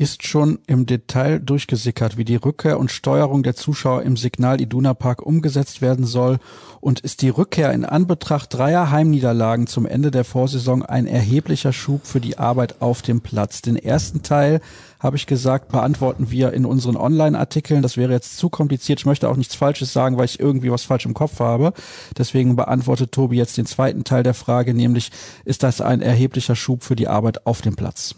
[0.00, 4.94] ist schon im Detail durchgesickert, wie die Rückkehr und Steuerung der Zuschauer im Signal Iduna
[4.94, 6.38] Park umgesetzt werden soll
[6.80, 12.06] und ist die Rückkehr in Anbetracht dreier Heimniederlagen zum Ende der Vorsaison ein erheblicher Schub
[12.06, 13.60] für die Arbeit auf dem Platz.
[13.60, 14.62] Den ersten Teil,
[15.00, 17.82] habe ich gesagt, beantworten wir in unseren Online-Artikeln.
[17.82, 19.00] Das wäre jetzt zu kompliziert.
[19.00, 21.74] Ich möchte auch nichts Falsches sagen, weil ich irgendwie was falsch im Kopf habe.
[22.16, 25.10] Deswegen beantwortet Tobi jetzt den zweiten Teil der Frage, nämlich
[25.44, 28.14] ist das ein erheblicher Schub für die Arbeit auf dem Platz?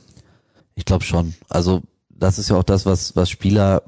[0.75, 1.35] Ich glaube schon.
[1.49, 3.83] Also das ist ja auch das, was, was Spieler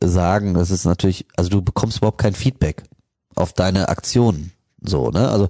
[0.00, 0.54] sagen.
[0.54, 2.84] Das ist natürlich, also du bekommst überhaupt kein Feedback
[3.34, 4.52] auf deine Aktionen.
[4.80, 5.28] So, ne?
[5.28, 5.48] Also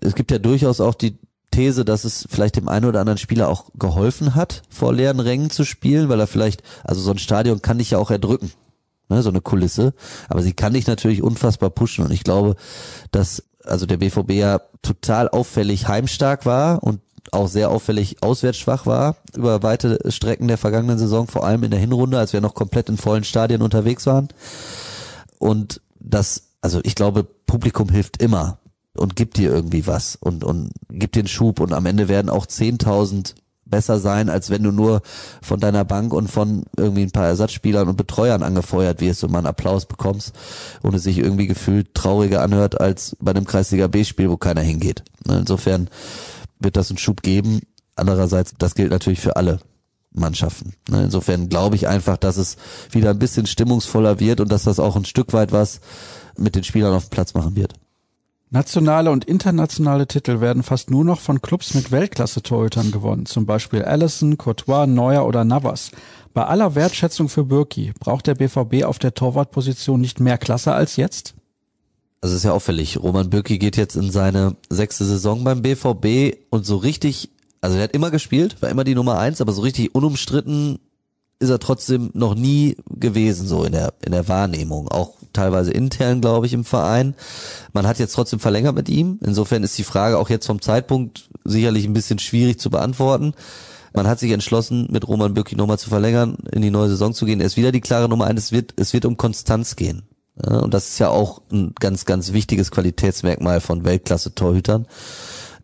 [0.00, 1.18] es gibt ja durchaus auch die
[1.50, 5.50] These, dass es vielleicht dem einen oder anderen Spieler auch geholfen hat, vor leeren Rängen
[5.50, 8.52] zu spielen, weil er vielleicht, also so ein Stadion kann dich ja auch erdrücken,
[9.08, 9.92] ne, so eine Kulisse,
[10.28, 12.54] aber sie kann dich natürlich unfassbar pushen und ich glaube,
[13.10, 17.00] dass also der BVB ja total auffällig heimstark war und
[17.32, 21.70] auch sehr auffällig auswärts schwach war über weite Strecken der vergangenen Saison, vor allem in
[21.70, 24.28] der Hinrunde, als wir noch komplett in vollen Stadien unterwegs waren.
[25.38, 28.58] Und das, also ich glaube, Publikum hilft immer
[28.96, 32.46] und gibt dir irgendwie was und, und gibt einen Schub und am Ende werden auch
[32.46, 33.34] 10.000
[33.70, 35.00] besser sein, als wenn du nur
[35.42, 39.38] von deiner Bank und von irgendwie ein paar Ersatzspielern und Betreuern angefeuert wirst und mal
[39.38, 40.34] einen Applaus bekommst
[40.82, 45.04] und es sich irgendwie gefühlt trauriger anhört als bei einem Kreisliga B-Spiel, wo keiner hingeht.
[45.28, 45.88] Insofern
[46.60, 47.60] wird das einen Schub geben.
[47.96, 49.60] Andererseits, das gilt natürlich für alle
[50.12, 50.74] Mannschaften.
[50.88, 52.56] Ne, insofern glaube ich einfach, dass es
[52.90, 55.80] wieder ein bisschen stimmungsvoller wird und dass das auch ein Stück weit was
[56.36, 57.74] mit den Spielern auf dem Platz machen wird.
[58.52, 63.84] Nationale und internationale Titel werden fast nur noch von Clubs mit Weltklasse-Torhütern gewonnen, zum Beispiel
[63.84, 65.92] Allison, Courtois, Neuer oder Navas.
[66.34, 70.96] Bei aller Wertschätzung für Birki braucht der BVB auf der Torwartposition nicht mehr Klasse als
[70.96, 71.34] jetzt?
[72.20, 73.02] Also ist ja auffällig.
[73.02, 77.84] Roman Bürki geht jetzt in seine sechste Saison beim BVB und so richtig, also er
[77.84, 80.78] hat immer gespielt, war immer die Nummer eins, aber so richtig unumstritten
[81.38, 84.88] ist er trotzdem noch nie gewesen, so in der, in der Wahrnehmung.
[84.88, 87.14] Auch teilweise intern, glaube ich, im Verein.
[87.72, 89.18] Man hat jetzt trotzdem verlängert mit ihm.
[89.24, 93.32] Insofern ist die Frage auch jetzt vom Zeitpunkt sicherlich ein bisschen schwierig zu beantworten.
[93.94, 97.24] Man hat sich entschlossen, mit Roman Bürki nochmal zu verlängern, in die neue Saison zu
[97.24, 97.40] gehen.
[97.40, 98.44] Er ist wieder die klare Nummer eins.
[98.44, 100.02] Es wird, es wird um Konstanz gehen.
[100.40, 104.86] Und das ist ja auch ein ganz, ganz wichtiges Qualitätsmerkmal von Weltklasse-Torhütern,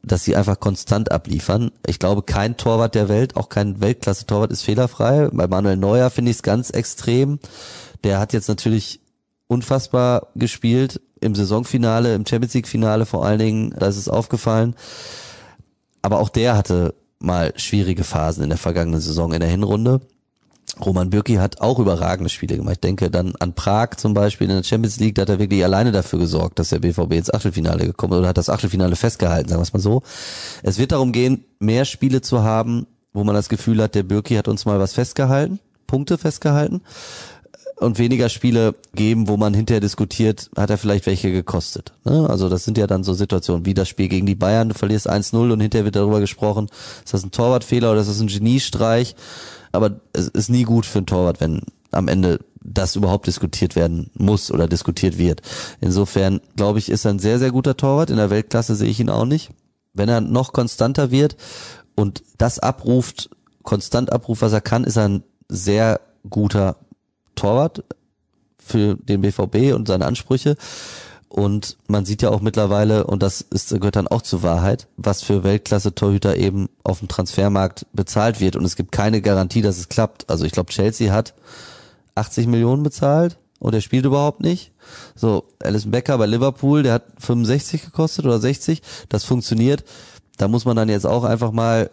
[0.03, 1.73] dass sie einfach konstant abliefern.
[1.87, 5.29] Ich glaube, kein Torwart der Welt, auch kein Weltklasse-Torwart ist fehlerfrei.
[5.33, 7.39] Bei Manuel Neuer finde ich es ganz extrem.
[8.05, 9.01] Der hat jetzt natürlich
[9.49, 14.75] unfassbar gespielt im Saisonfinale, im Champions League Finale vor allen Dingen, da ist es aufgefallen.
[16.03, 20.01] Aber auch der hatte mal schwierige Phasen in der vergangenen Saison in der Hinrunde.
[20.85, 22.75] Roman Bürki hat auch überragende Spiele gemacht.
[22.75, 25.65] Ich denke dann an Prag zum Beispiel in der Champions League, da hat er wirklich
[25.65, 29.49] alleine dafür gesorgt, dass der BVB ins Achtelfinale gekommen ist oder hat das Achtelfinale festgehalten,
[29.49, 30.03] sagen wir es mal so.
[30.63, 34.35] Es wird darum gehen, mehr Spiele zu haben, wo man das Gefühl hat, der Bürki
[34.35, 36.83] hat uns mal was festgehalten, Punkte festgehalten
[37.77, 41.93] und weniger Spiele geben, wo man hinterher diskutiert, hat er vielleicht welche gekostet.
[42.05, 42.29] Ne?
[42.29, 45.11] Also das sind ja dann so Situationen wie das Spiel gegen die Bayern, du verlierst
[45.11, 46.69] 1-0 und hinterher wird darüber gesprochen,
[47.05, 49.15] ist das ein Torwartfehler oder ist das ein Geniestreich?
[49.77, 51.63] Aber es ist nie gut für einen Torwart, wenn
[51.93, 55.43] am Ende das überhaupt diskutiert werden muss oder diskutiert wird.
[55.81, 58.11] Insofern glaube ich, ist er ein sehr, sehr guter Torwart.
[58.11, 59.51] In der Weltklasse sehe ich ihn auch nicht.
[59.95, 61.37] Wenn er noch konstanter wird
[61.95, 63.31] und das abruft,
[63.63, 66.77] konstant abruft, was er kann, ist er ein sehr guter
[67.35, 67.85] Torwart
[68.59, 70.57] für den BVB und seine Ansprüche.
[71.29, 75.23] Und man sieht ja auch mittlerweile, und das ist, gehört dann auch zur Wahrheit, was
[75.23, 78.57] für Weltklasse-Torhüter eben auf dem Transfermarkt bezahlt wird.
[78.57, 80.31] Und es gibt keine Garantie, dass es klappt.
[80.31, 81.35] Also ich glaube, Chelsea hat
[82.15, 84.73] 80 Millionen bezahlt und er spielt überhaupt nicht.
[85.15, 88.83] So, Alison Becker bei Liverpool, der hat 65 gekostet oder 60.
[89.09, 89.85] Das funktioniert.
[90.39, 91.91] Da muss man dann jetzt auch einfach mal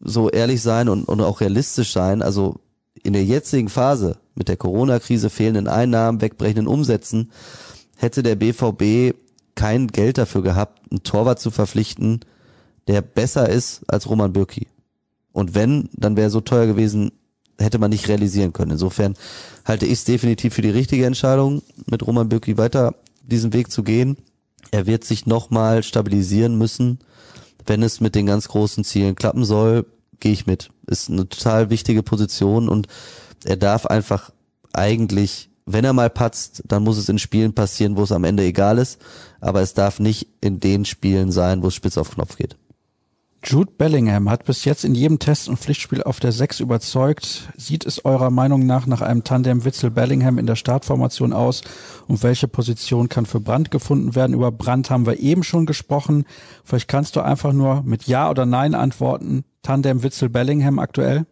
[0.00, 2.22] so ehrlich sein und, und auch realistisch sein.
[2.22, 2.56] Also
[3.02, 7.30] in der jetzigen Phase mit der Corona-Krise, fehlenden Einnahmen, wegbrechenden Umsätzen,
[7.96, 9.16] hätte der BVB
[9.54, 12.20] kein Geld dafür gehabt, einen Torwart zu verpflichten,
[12.88, 14.68] der besser ist als Roman Bürki.
[15.32, 17.12] Und wenn, dann wäre so teuer gewesen,
[17.58, 18.72] hätte man nicht realisieren können.
[18.72, 19.14] Insofern
[19.64, 23.82] halte ich es definitiv für die richtige Entscheidung, mit Roman Bürki weiter diesen Weg zu
[23.82, 24.16] gehen.
[24.70, 26.98] Er wird sich nochmal stabilisieren müssen.
[27.66, 29.86] Wenn es mit den ganz großen Zielen klappen soll,
[30.20, 30.70] gehe ich mit.
[30.86, 32.86] Ist eine total wichtige Position und
[33.44, 34.30] er darf einfach
[34.72, 38.44] eigentlich, wenn er mal patzt, dann muss es in Spielen passieren, wo es am Ende
[38.44, 39.00] egal ist,
[39.40, 42.56] aber es darf nicht in den Spielen sein, wo es spitz auf Knopf geht.
[43.44, 47.48] Jude Bellingham hat bis jetzt in jedem Test und Pflichtspiel auf der 6 überzeugt.
[47.56, 51.62] Sieht es eurer Meinung nach nach einem Tandem Witzel-Bellingham in der Startformation aus?
[52.08, 54.34] Und welche Position kann für Brandt gefunden werden?
[54.34, 56.24] Über Brandt haben wir eben schon gesprochen.
[56.64, 59.44] Vielleicht kannst du einfach nur mit Ja oder Nein antworten.
[59.62, 61.26] Tandem Witzel-Bellingham aktuell?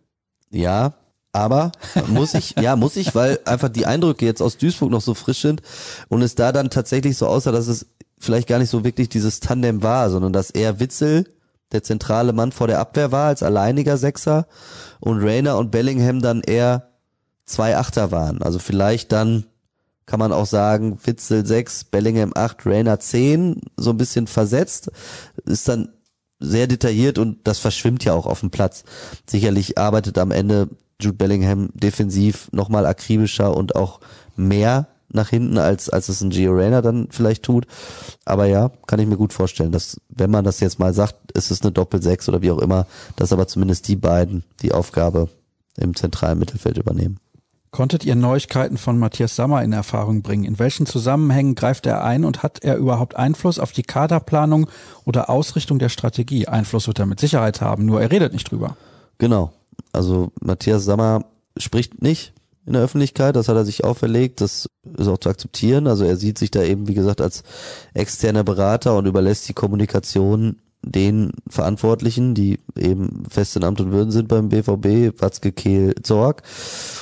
[0.50, 0.94] Ja,
[1.34, 1.72] aber
[2.08, 5.42] muss ich, ja, muss ich, weil einfach die Eindrücke jetzt aus Duisburg noch so frisch
[5.42, 5.62] sind
[6.08, 7.86] und es da dann tatsächlich so aussah, dass es
[8.18, 11.24] vielleicht gar nicht so wirklich dieses Tandem war, sondern dass er Witzel
[11.72, 14.46] der zentrale Mann vor der Abwehr war als alleiniger Sechser
[15.00, 16.90] und Rainer und Bellingham dann eher
[17.44, 18.40] zwei Achter waren.
[18.40, 19.44] Also vielleicht dann
[20.06, 24.90] kann man auch sagen, Witzel 6, Bellingham 8, Rainer 10, so ein bisschen versetzt.
[25.46, 25.88] Ist dann
[26.40, 28.84] sehr detailliert und das verschwimmt ja auch auf dem Platz.
[29.26, 30.68] Sicherlich arbeitet am Ende
[31.00, 34.00] Jude Bellingham defensiv nochmal akribischer und auch
[34.36, 37.66] mehr nach hinten, als, als es ein Gio Reyna dann vielleicht tut.
[38.24, 41.50] Aber ja, kann ich mir gut vorstellen, dass, wenn man das jetzt mal sagt, ist
[41.50, 42.86] es eine Doppel-Sechs oder wie auch immer,
[43.16, 45.28] dass aber zumindest die beiden die Aufgabe
[45.76, 47.18] im zentralen Mittelfeld übernehmen.
[47.70, 50.44] Konntet ihr Neuigkeiten von Matthias Sammer in Erfahrung bringen?
[50.44, 54.68] In welchen Zusammenhängen greift er ein und hat er überhaupt Einfluss auf die Kaderplanung
[55.04, 56.46] oder Ausrichtung der Strategie?
[56.46, 58.76] Einfluss wird er mit Sicherheit haben, nur er redet nicht drüber.
[59.18, 59.52] Genau.
[59.94, 61.24] Also Matthias Sammer
[61.56, 62.32] spricht nicht
[62.66, 65.86] in der Öffentlichkeit, das hat er sich auferlegt, das ist auch zu akzeptieren.
[65.86, 67.42] Also er sieht sich da eben, wie gesagt, als
[67.92, 74.10] externer Berater und überlässt die Kommunikation den Verantwortlichen, die eben fest in Amt und Würden
[74.10, 76.42] sind beim BVB, Watzke, Kehl, Zorg.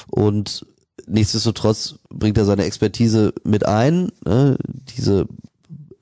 [0.08, 0.66] Und
[1.06, 4.10] nichtsdestotrotz bringt er seine Expertise mit ein.
[4.24, 4.56] Ne?
[4.96, 5.26] Diese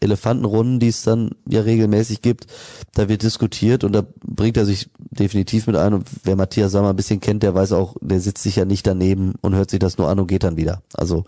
[0.01, 2.47] Elefantenrunden, die es dann ja regelmäßig gibt,
[2.95, 5.95] da wird diskutiert und da bringt er sich definitiv mit ein.
[5.95, 8.87] Und wer Matthias Sammer ein bisschen kennt, der weiß auch, der sitzt sich ja nicht
[8.87, 10.83] daneben und hört sich das nur an und geht dann wieder.
[10.95, 11.25] Also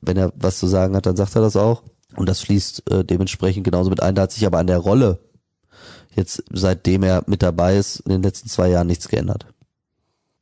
[0.00, 1.82] wenn er was zu sagen hat, dann sagt er das auch.
[2.16, 4.14] Und das fließt äh, dementsprechend genauso mit ein.
[4.14, 5.20] Da hat sich aber an der Rolle
[6.14, 9.46] jetzt, seitdem er mit dabei ist, in den letzten zwei Jahren nichts geändert.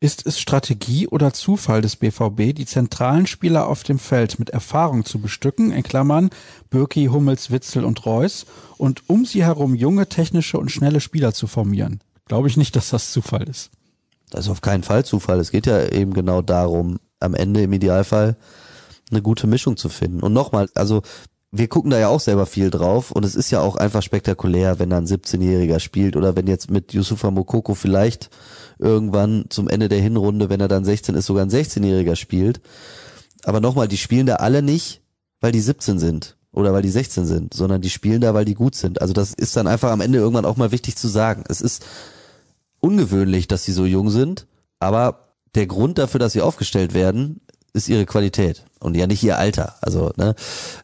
[0.00, 5.04] Ist es Strategie oder Zufall des BVB, die zentralen Spieler auf dem Feld mit Erfahrung
[5.04, 6.30] zu bestücken, in Klammern
[6.70, 8.46] Birki, Hummels, Witzel und Reus,
[8.76, 12.00] und um sie herum junge, technische und schnelle Spieler zu formieren?
[12.26, 13.70] Glaube ich nicht, dass das Zufall ist.
[14.30, 15.40] Das ist auf keinen Fall Zufall.
[15.40, 18.36] Es geht ja eben genau darum, am Ende im Idealfall
[19.10, 20.20] eine gute Mischung zu finden.
[20.20, 21.02] Und nochmal, also
[21.50, 24.78] wir gucken da ja auch selber viel drauf und es ist ja auch einfach spektakulär,
[24.78, 28.30] wenn da ein 17-Jähriger spielt oder wenn jetzt mit Yusufa Mokoko vielleicht
[28.78, 32.60] irgendwann zum Ende der Hinrunde, wenn er dann 16 ist, sogar ein 16-Jähriger spielt.
[33.44, 35.02] Aber nochmal, die spielen da alle nicht,
[35.40, 38.54] weil die 17 sind oder weil die 16 sind, sondern die spielen da, weil die
[38.54, 39.00] gut sind.
[39.00, 41.44] Also das ist dann einfach am Ende irgendwann auch mal wichtig zu sagen.
[41.48, 41.84] Es ist
[42.80, 44.46] ungewöhnlich, dass sie so jung sind,
[44.78, 47.40] aber der Grund dafür, dass sie aufgestellt werden,
[47.72, 49.74] ist ihre Qualität und ja nicht ihr Alter.
[49.80, 50.34] Also, ne,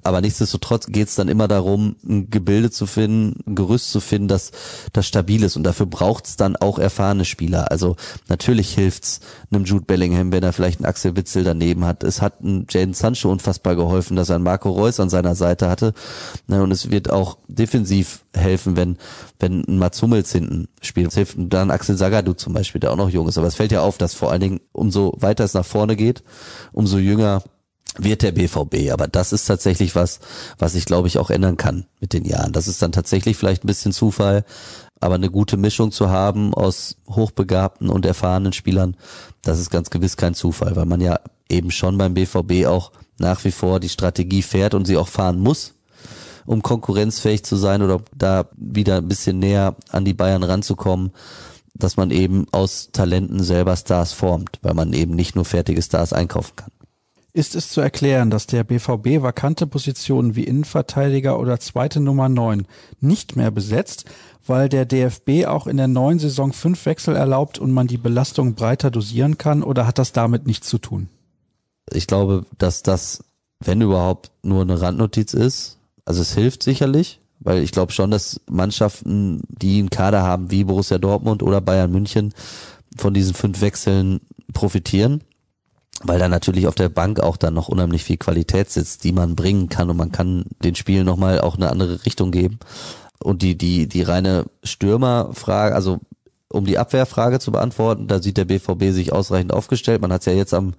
[0.02, 4.28] aber nichtsdestotrotz geht es dann immer darum, ein Gebilde zu finden, ein Gerüst zu finden,
[4.28, 4.52] das,
[4.92, 5.56] das stabil ist.
[5.56, 7.70] Und dafür braucht es dann auch erfahrene Spieler.
[7.70, 7.96] Also
[8.28, 9.20] natürlich hilft's
[9.52, 12.04] einem Jude Bellingham, wenn er vielleicht einen Axel Witzel daneben hat.
[12.04, 15.68] Es hat ein Jaden Sancho unfassbar geholfen, dass er einen Marco Reus an seiner Seite
[15.68, 15.94] hatte.
[16.46, 18.98] Ne, und es wird auch defensiv helfen, wenn,
[19.38, 21.08] wenn ein Mats Hummels hinten spielt.
[21.08, 23.38] Es hilft dann Axel Sagadu zum Beispiel, der auch noch jung ist.
[23.38, 26.24] Aber es fällt ja auf, dass vor allen Dingen umso weiter es nach vorne geht,
[26.72, 27.42] umso jünger
[27.96, 28.92] wird der BVB.
[28.92, 30.20] Aber das ist tatsächlich was,
[30.58, 32.52] was ich glaube ich auch ändern kann mit den Jahren.
[32.52, 34.44] Das ist dann tatsächlich vielleicht ein bisschen Zufall,
[35.00, 38.96] aber eine gute Mischung zu haben aus hochbegabten und erfahrenen Spielern,
[39.42, 43.44] das ist ganz gewiss kein Zufall, weil man ja eben schon beim BVB auch nach
[43.44, 45.74] wie vor die Strategie fährt und sie auch fahren muss,
[46.46, 51.12] um konkurrenzfähig zu sein oder da wieder ein bisschen näher an die Bayern ranzukommen,
[51.74, 56.12] dass man eben aus Talenten selber Stars formt, weil man eben nicht nur fertige Stars
[56.12, 56.70] einkaufen kann.
[57.36, 62.64] Ist es zu erklären, dass der BVB vakante Positionen wie Innenverteidiger oder zweite Nummer 9
[63.00, 64.04] nicht mehr besetzt,
[64.46, 68.54] weil der DFB auch in der neuen Saison fünf Wechsel erlaubt und man die Belastung
[68.54, 71.08] breiter dosieren kann oder hat das damit nichts zu tun?
[71.92, 73.24] Ich glaube, dass das,
[73.58, 75.78] wenn überhaupt, nur eine Randnotiz ist.
[76.04, 80.62] Also es hilft sicherlich, weil ich glaube schon, dass Mannschaften, die einen Kader haben wie
[80.62, 82.32] Borussia Dortmund oder Bayern München,
[82.96, 84.20] von diesen fünf Wechseln
[84.52, 85.24] profitieren
[86.02, 89.36] weil da natürlich auf der Bank auch dann noch unheimlich viel Qualität sitzt, die man
[89.36, 92.58] bringen kann und man kann den Spielen nochmal auch eine andere Richtung geben.
[93.22, 96.00] Und die, die, die reine Stürmerfrage, also
[96.48, 100.02] um die Abwehrfrage zu beantworten, da sieht der BVB sich ausreichend aufgestellt.
[100.02, 100.74] Man hat es ja jetzt am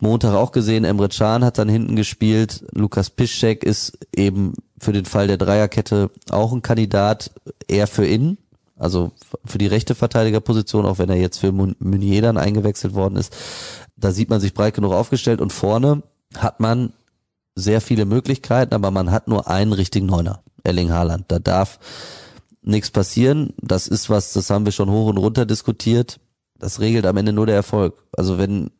[0.00, 5.04] Montag auch gesehen, Emre Can hat dann hinten gespielt, Lukas Piszczek ist eben für den
[5.04, 7.30] Fall der Dreierkette auch ein Kandidat,
[7.68, 8.36] eher für innen,
[8.76, 9.12] also
[9.44, 13.34] für die rechte Verteidigerposition, auch wenn er jetzt für Meunier dann eingewechselt worden ist
[13.96, 16.02] da sieht man sich breit genug aufgestellt und vorne
[16.36, 16.92] hat man
[17.54, 21.26] sehr viele Möglichkeiten, aber man hat nur einen richtigen Neuner, Erling Haaland.
[21.28, 21.78] Da darf
[22.62, 23.54] nichts passieren.
[23.60, 26.18] Das ist was, das haben wir schon hoch und runter diskutiert.
[26.58, 28.02] Das regelt am Ende nur der Erfolg.
[28.16, 28.70] Also wenn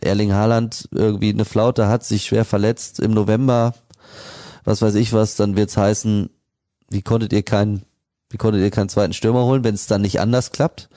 [0.00, 3.74] Erling Haaland irgendwie eine Flaute hat, sich schwer verletzt im November,
[4.64, 6.30] was weiß ich was, dann wird's heißen,
[6.90, 7.82] wie konntet ihr keinen,
[8.30, 10.88] wie konntet ihr keinen zweiten Stürmer holen, wenn es dann nicht anders klappt?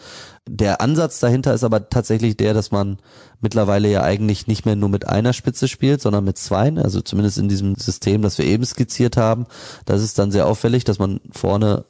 [0.47, 2.97] Der Ansatz dahinter ist aber tatsächlich der, dass man
[3.41, 6.71] mittlerweile ja eigentlich nicht mehr nur mit einer Spitze spielt, sondern mit zwei.
[6.75, 9.47] Also zumindest in diesem System, das wir eben skizziert haben.
[9.85, 11.85] Das ist dann sehr auffällig, dass man vorne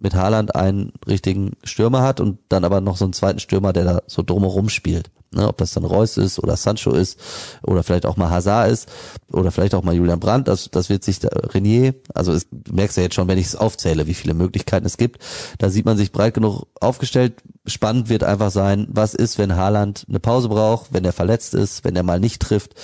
[0.00, 3.84] mit Haaland einen richtigen Stürmer hat und dann aber noch so einen zweiten Stürmer, der
[3.84, 5.10] da so drumherum spielt.
[5.32, 7.16] Ne, ob das dann Reus ist oder Sancho ist
[7.62, 8.88] oder vielleicht auch mal Hazard ist
[9.30, 12.74] oder vielleicht auch mal Julian Brandt, das, das wird sich da, Renier, also es, du
[12.74, 15.22] merkst ja jetzt schon, wenn ich es aufzähle, wie viele Möglichkeiten es gibt,
[15.58, 17.34] da sieht man sich breit genug aufgestellt.
[17.64, 21.84] Spannend wird einfach sein, was ist, wenn Haaland eine Pause braucht, wenn er verletzt ist,
[21.84, 22.74] wenn er mal nicht trifft,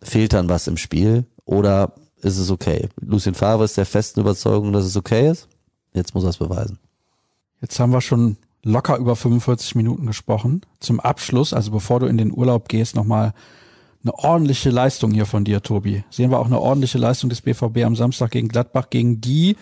[0.00, 2.88] fehlt dann was im Spiel oder ist es okay?
[3.00, 5.48] Lucien Favre ist der festen Überzeugung, dass es okay ist.
[5.94, 6.78] Jetzt muss er es beweisen.
[7.60, 10.62] Jetzt haben wir schon locker über 45 Minuten gesprochen.
[10.80, 13.32] Zum Abschluss, also bevor du in den Urlaub gehst, nochmal
[14.02, 16.04] eine ordentliche Leistung hier von dir, Tobi.
[16.10, 19.56] Sehen wir auch eine ordentliche Leistung des BVB am Samstag gegen Gladbach, gegen die,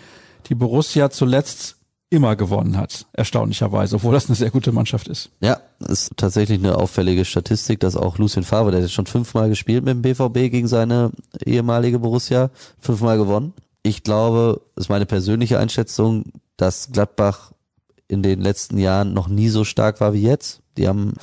[0.48, 1.76] die Borussia zuletzt
[2.10, 5.30] immer gewonnen hat, erstaunlicherweise, obwohl das eine sehr gute Mannschaft ist.
[5.40, 9.84] Ja, ist tatsächlich eine auffällige Statistik, dass auch Lucien Favre, der hat schon fünfmal gespielt
[9.84, 11.10] mit dem BVB gegen seine
[11.44, 12.50] ehemalige Borussia,
[12.80, 13.52] fünfmal gewonnen.
[13.82, 16.24] Ich glaube, das ist meine persönliche Einschätzung,
[16.56, 17.52] dass Gladbach
[18.08, 20.60] in den letzten Jahren noch nie so stark war wie jetzt.
[20.76, 21.14] Die haben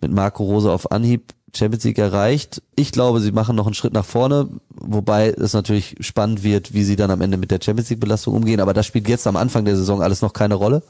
[0.00, 2.62] mit Marco Rose auf Anhieb Champions League erreicht.
[2.74, 6.84] Ich glaube, sie machen noch einen Schritt nach vorne, wobei es natürlich spannend wird, wie
[6.84, 8.60] sie dann am Ende mit der Champions League Belastung umgehen.
[8.60, 10.82] Aber das spielt jetzt am Anfang der Saison alles noch keine Rolle.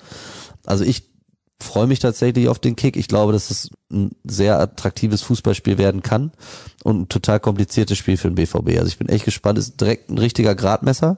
[0.65, 1.14] Also ich
[1.61, 2.97] freue mich tatsächlich auf den Kick.
[2.97, 6.33] Ich glaube, dass es ein sehr attraktives Fußballspiel werden kann
[6.83, 8.79] und ein total kompliziertes Spiel für den BVB.
[8.79, 9.59] Also ich bin echt gespannt.
[9.59, 11.17] Es ist direkt ein richtiger Gradmesser.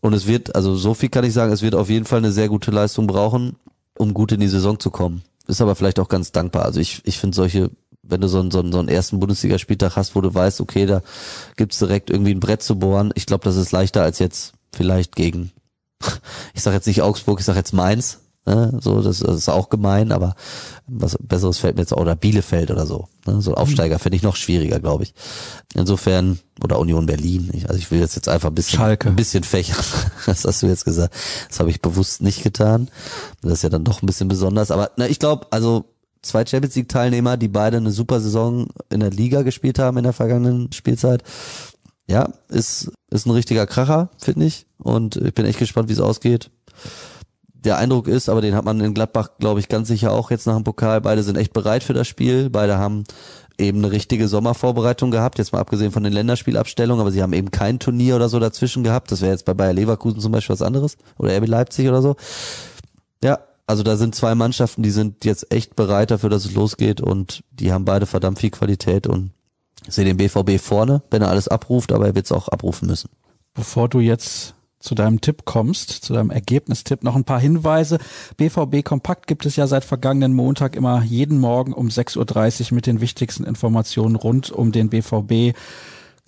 [0.00, 2.32] Und es wird, also so viel kann ich sagen, es wird auf jeden Fall eine
[2.32, 3.56] sehr gute Leistung brauchen,
[3.98, 5.22] um gut in die Saison zu kommen.
[5.46, 6.64] Ist aber vielleicht auch ganz dankbar.
[6.64, 7.70] Also ich, ich finde solche,
[8.02, 10.86] wenn du so einen, so einen, so einen ersten Bundesligaspieltag hast, wo du weißt, okay,
[10.86, 11.02] da
[11.56, 15.16] gibt's direkt irgendwie ein Brett zu bohren, ich glaube, das ist leichter als jetzt vielleicht
[15.16, 15.50] gegen,
[16.54, 18.20] ich sage jetzt nicht Augsburg, ich sage jetzt Mainz,
[18.50, 18.78] Ne?
[18.80, 20.34] So, das, das ist auch gemein, aber
[20.88, 23.06] was Besseres fällt mir jetzt auch, oder Bielefeld oder so.
[23.24, 23.40] Ne?
[23.40, 25.14] So ein Aufsteiger finde ich noch schwieriger, glaube ich.
[25.74, 27.50] Insofern, oder Union Berlin.
[27.52, 29.08] Ich, also ich will jetzt jetzt einfach ein bisschen, Schalke.
[29.08, 29.76] ein bisschen fächern.
[30.26, 31.14] Das hast du jetzt gesagt.
[31.48, 32.88] Das habe ich bewusst nicht getan.
[33.42, 34.72] Das ist ja dann doch ein bisschen besonders.
[34.72, 35.84] Aber na, ich glaube, also
[36.22, 40.04] zwei Champions League Teilnehmer, die beide eine super Saison in der Liga gespielt haben in
[40.04, 41.22] der vergangenen Spielzeit.
[42.08, 44.66] Ja, ist, ist ein richtiger Kracher, finde ich.
[44.78, 46.50] Und ich bin echt gespannt, wie es ausgeht.
[47.64, 50.46] Der Eindruck ist, aber den hat man in Gladbach, glaube ich, ganz sicher auch jetzt
[50.46, 51.00] nach dem Pokal.
[51.00, 52.48] Beide sind echt bereit für das Spiel.
[52.48, 53.04] Beide haben
[53.58, 57.50] eben eine richtige Sommervorbereitung gehabt, jetzt mal abgesehen von den Länderspielabstellungen, aber sie haben eben
[57.50, 59.12] kein Turnier oder so dazwischen gehabt.
[59.12, 62.16] Das wäre jetzt bei Bayer Leverkusen zum Beispiel was anderes oder RB Leipzig oder so.
[63.22, 67.00] Ja, also da sind zwei Mannschaften, die sind jetzt echt bereit dafür, dass es losgeht
[67.00, 69.30] und die haben beide verdammt viel Qualität und
[69.86, 72.88] ich sehe den BVB vorne, wenn er alles abruft, aber er wird es auch abrufen
[72.88, 73.10] müssen.
[73.54, 77.98] Bevor du jetzt zu deinem Tipp kommst, zu deinem Ergebnistipp, noch ein paar Hinweise.
[78.38, 82.86] BVB Kompakt gibt es ja seit vergangenen Montag immer jeden Morgen um 6.30 Uhr mit
[82.86, 85.56] den wichtigsten Informationen rund um den BVB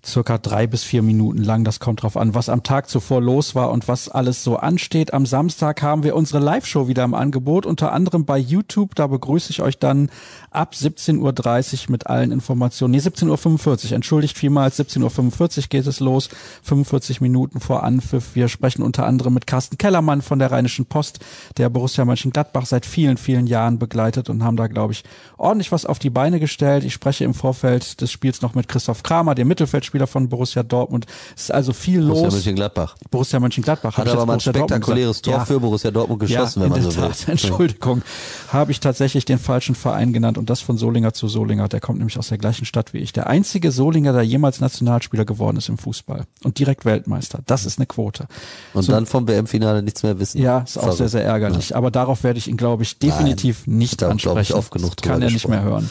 [0.05, 1.65] circa drei bis vier Minuten lang.
[1.65, 5.15] Das kommt drauf an, was am Tag zuvor los war und was alles so ansteht.
[5.15, 8.95] Am Samstag haben wir unsere Live-Show wieder im Angebot, unter anderem bei YouTube.
[8.97, 10.11] Da begrüße ich euch dann
[10.51, 12.93] ab 17.30 Uhr mit allen Informationen.
[12.93, 13.93] Nee, 17.45 Uhr.
[13.93, 14.79] Entschuldigt vielmals.
[14.79, 16.29] 17.45 Uhr geht es los.
[16.65, 18.35] 45 Minuten vor Anpfiff.
[18.35, 21.21] Wir sprechen unter anderem mit Carsten Kellermann von der Rheinischen Post,
[21.59, 25.05] der Borussia Mönchengladbach seit vielen, vielen Jahren begleitet und haben da, glaube ich,
[25.37, 26.83] ordentlich was auf die Beine gestellt.
[26.83, 30.63] Ich spreche im Vorfeld des Spiels noch mit Christoph Kramer, dem Mittelfeldspieler Spieler von Borussia
[30.63, 31.05] Dortmund.
[31.37, 32.33] Es ist also viel Borussia los.
[32.35, 32.95] Mönchengladbach.
[33.11, 33.99] Borussia Mönchengladbach.
[33.99, 35.45] Hat aber mal ein spektakuläres Tor ja.
[35.45, 37.09] für Borussia Dortmund geschossen, ja, wenn man so will.
[37.09, 37.17] Tat.
[37.29, 38.01] Entschuldigung.
[38.49, 41.69] Habe ich tatsächlich den falschen Verein genannt und das von Solinger zu Solinger.
[41.69, 43.13] Der kommt nämlich aus der gleichen Stadt wie ich.
[43.13, 47.41] Der einzige Solinger, der jemals Nationalspieler geworden ist im Fußball und direkt Weltmeister.
[47.47, 48.29] Das ist eine Quote.
[48.73, 50.41] Und So- dann vom WM-Finale nichts mehr wissen.
[50.41, 50.97] Ja, ist auch Verrückt.
[50.97, 51.77] sehr, sehr ärgerlich.
[51.77, 54.55] Aber darauf werde ich ihn, glaube ich, definitiv nicht da, glaub ich, ansprechen.
[54.55, 55.91] oft genug Das kann er nicht mehr hören.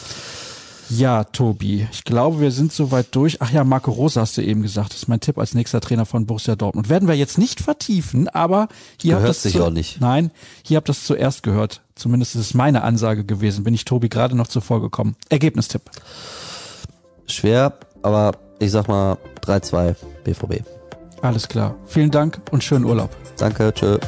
[0.98, 3.40] Ja, Tobi, ich glaube, wir sind soweit durch.
[3.40, 6.04] Ach ja, Marco Rosa hast du eben gesagt, das ist mein Tipp als nächster Trainer
[6.04, 6.88] von Borussia Dortmund.
[6.88, 8.68] Werden wir jetzt nicht vertiefen, aber
[9.00, 10.00] hier habt das sich zu, auch nicht.
[10.00, 10.30] Nein,
[10.62, 11.80] hier habt das zuerst gehört.
[11.94, 13.64] Zumindest ist es meine Ansage gewesen.
[13.64, 15.16] Bin ich Tobi gerade noch zuvor gekommen.
[15.30, 15.82] Ergebnistipp.
[17.26, 17.72] Schwer,
[18.02, 19.16] aber ich sag mal
[19.46, 20.62] 3-2 BVB.
[21.22, 21.76] Alles klar.
[21.86, 23.16] Vielen Dank und schönen Urlaub.
[23.38, 23.98] Danke, tschö.